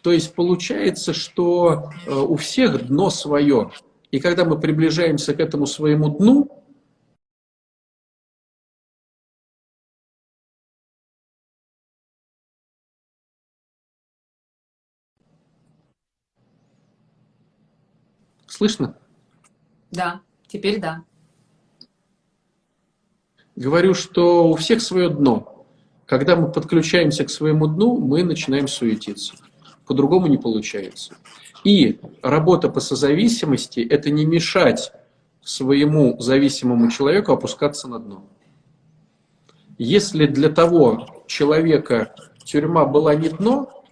[0.03, 3.72] То есть получается, что э, у всех дно свое.
[4.12, 6.64] И когда мы приближаемся к этому своему дну,
[18.57, 18.96] Слышно?
[19.90, 21.04] Да, теперь да.
[23.54, 25.66] Говорю, что у всех свое дно.
[26.07, 29.34] Когда мы подключаемся к своему дну, мы начинаем суетиться.
[29.86, 31.16] По-другому не получается.
[31.64, 34.90] И работа по созависимости– это не мешать
[35.42, 38.24] своему зависимому человеку опускаться на дно.
[39.76, 43.84] Если для того человека тюрьма была не дно,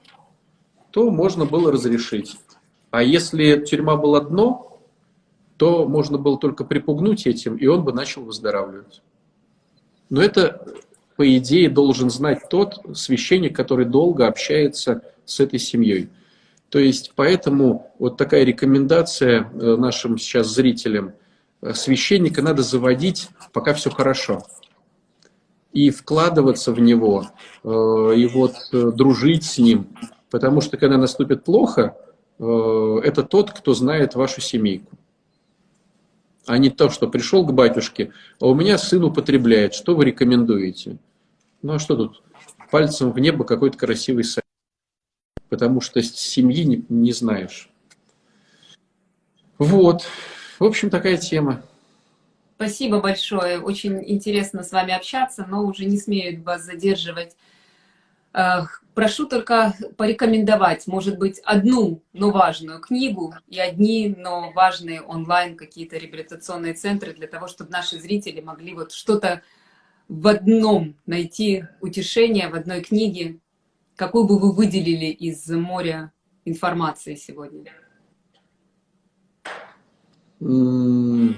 [0.90, 2.38] то можно было разрешить.
[2.95, 4.80] А если тюрьма была дно,
[5.57, 9.02] то можно было только припугнуть этим, и он бы начал выздоравливать.
[10.10, 10.64] Но это,
[11.16, 16.09] по идее, должен знать тот священник, который долго общается с этой семьей.
[16.68, 21.14] То есть, поэтому вот такая рекомендация э, нашим сейчас зрителям.
[21.73, 24.44] Священника надо заводить, пока все хорошо.
[25.73, 27.27] И вкладываться в него,
[27.64, 29.89] э, и вот э, дружить с ним.
[30.31, 32.03] Потому что, когда наступит плохо, Э,
[32.39, 34.97] это тот, кто знает вашу семейку.
[36.47, 40.98] А не то, что пришел к батюшке, а у меня сын употребляет, что вы рекомендуете?
[41.62, 42.23] Ну а что тут?
[42.70, 44.44] Пальцем в небо какой-то красивый сайт.
[45.48, 47.70] Потому что семьи не, не знаешь.
[49.59, 50.02] Вот.
[50.59, 51.62] В общем, такая тема.
[52.56, 53.61] Спасибо большое.
[53.61, 57.36] Очень интересно с вами общаться, но уже не смею вас задерживать.
[58.94, 65.96] Прошу только порекомендовать, может быть, одну, но важную книгу и одни, но важные онлайн какие-то
[65.98, 69.42] реабилитационные центры для того, чтобы наши зрители могли вот что-то
[70.08, 73.40] в одном найти утешение, в одной книге.
[73.96, 76.12] Какую бы вы выделили из моря
[76.44, 77.72] информации сегодня?
[80.38, 81.34] Ну,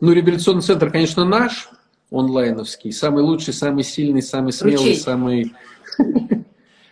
[0.00, 1.68] реабилитационный центр, конечно, наш.
[2.10, 2.90] онлайновский.
[2.92, 4.96] Самый лучший, самый сильный, самый смелый, Ручей.
[4.96, 5.54] самый...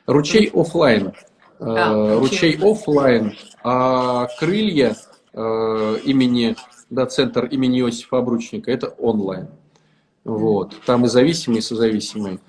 [0.06, 1.12] Ручей офлайн.
[1.58, 2.72] А, Ручей ручей.
[2.72, 4.94] офлайн, а крылья
[5.32, 6.54] э, имени,
[6.90, 9.48] да, центр имени Иосифа Обручника, это онлайн.
[10.24, 10.74] Вот.
[10.84, 12.40] Там и зависимые, и созависимые.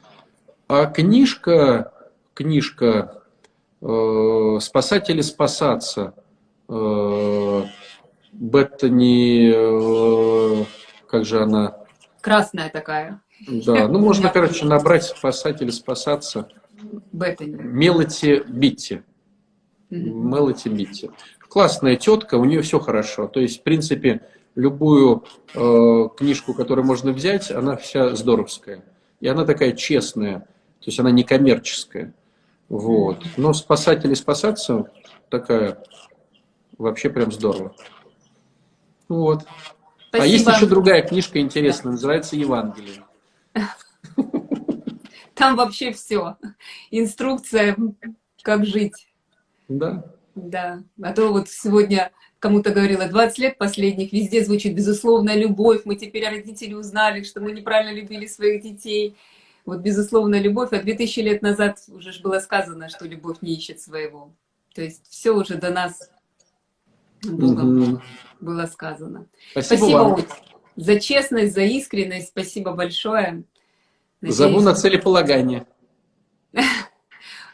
[0.67, 1.93] А книжка,
[2.33, 3.21] книжка
[3.81, 6.13] э, «Спасатели спасаться»,
[6.67, 7.63] э,
[8.33, 9.51] Беттани,
[10.61, 10.65] э,
[11.07, 11.77] как же она,
[12.21, 13.21] Красная такая.
[13.47, 16.49] да, ну можно, короче, набрать «Спасатели спасаться»,
[17.11, 17.55] Беттани.
[17.55, 19.01] Мелоти Битти.
[19.89, 20.29] Мгм.
[20.29, 21.09] Мелоти Битти.
[21.49, 23.27] Классная тетка, у нее все хорошо.
[23.27, 24.21] То есть, в принципе,
[24.55, 25.23] любую
[25.53, 28.83] э, книжку, которую можно взять, она вся здоровская.
[29.21, 30.39] И она такая честная.
[30.39, 32.13] То есть она не коммерческая.
[32.69, 33.23] Вот.
[33.37, 34.91] Но спасатели спасаться
[35.29, 35.83] такая
[36.77, 37.73] вообще прям здорово.
[39.07, 39.43] Вот.
[40.11, 40.51] А есть Спасибо.
[40.51, 43.03] еще другая книжка интересная, называется Евангелие.
[45.37, 46.37] Там вообще все.
[46.89, 47.77] Инструкция,
[48.41, 49.07] как жить.
[49.67, 50.03] Да.
[50.35, 50.83] Да.
[51.01, 55.81] А то вот сегодня кому-то говорила, 20 лет последних, везде звучит безусловная любовь.
[55.85, 59.15] Мы теперь родители узнали, что мы неправильно любили своих детей.
[59.65, 60.69] Вот безусловная любовь.
[60.71, 64.31] А 2000 лет назад уже ж было сказано, что любовь не ищет своего.
[64.73, 66.09] То есть все уже до нас
[67.23, 68.01] Богом Мгм.
[68.39, 69.27] было сказано.
[69.51, 70.25] Спасибо, Спасибо, вам.
[70.75, 72.29] За честность, за искренность.
[72.29, 73.43] Спасибо большое.
[74.21, 75.67] Зову Надеюсь, на целеполагание.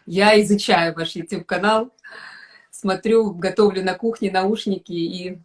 [0.06, 1.94] Я изучаю ваш YouTube-канал,
[2.72, 5.40] смотрю, готовлю на кухне наушники и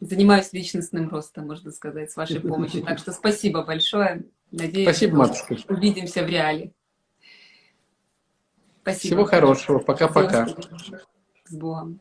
[0.00, 2.82] занимаюсь личностным ростом, можно сказать, с вашей помощью.
[2.82, 4.24] Так что спасибо большое.
[4.50, 5.56] Надеюсь, Спасибо, матушка.
[5.68, 6.72] увидимся в реале.
[8.82, 9.14] Спасибо.
[9.14, 9.78] Всего хорошего.
[9.78, 10.48] Пока-пока.
[11.44, 12.00] С Богом.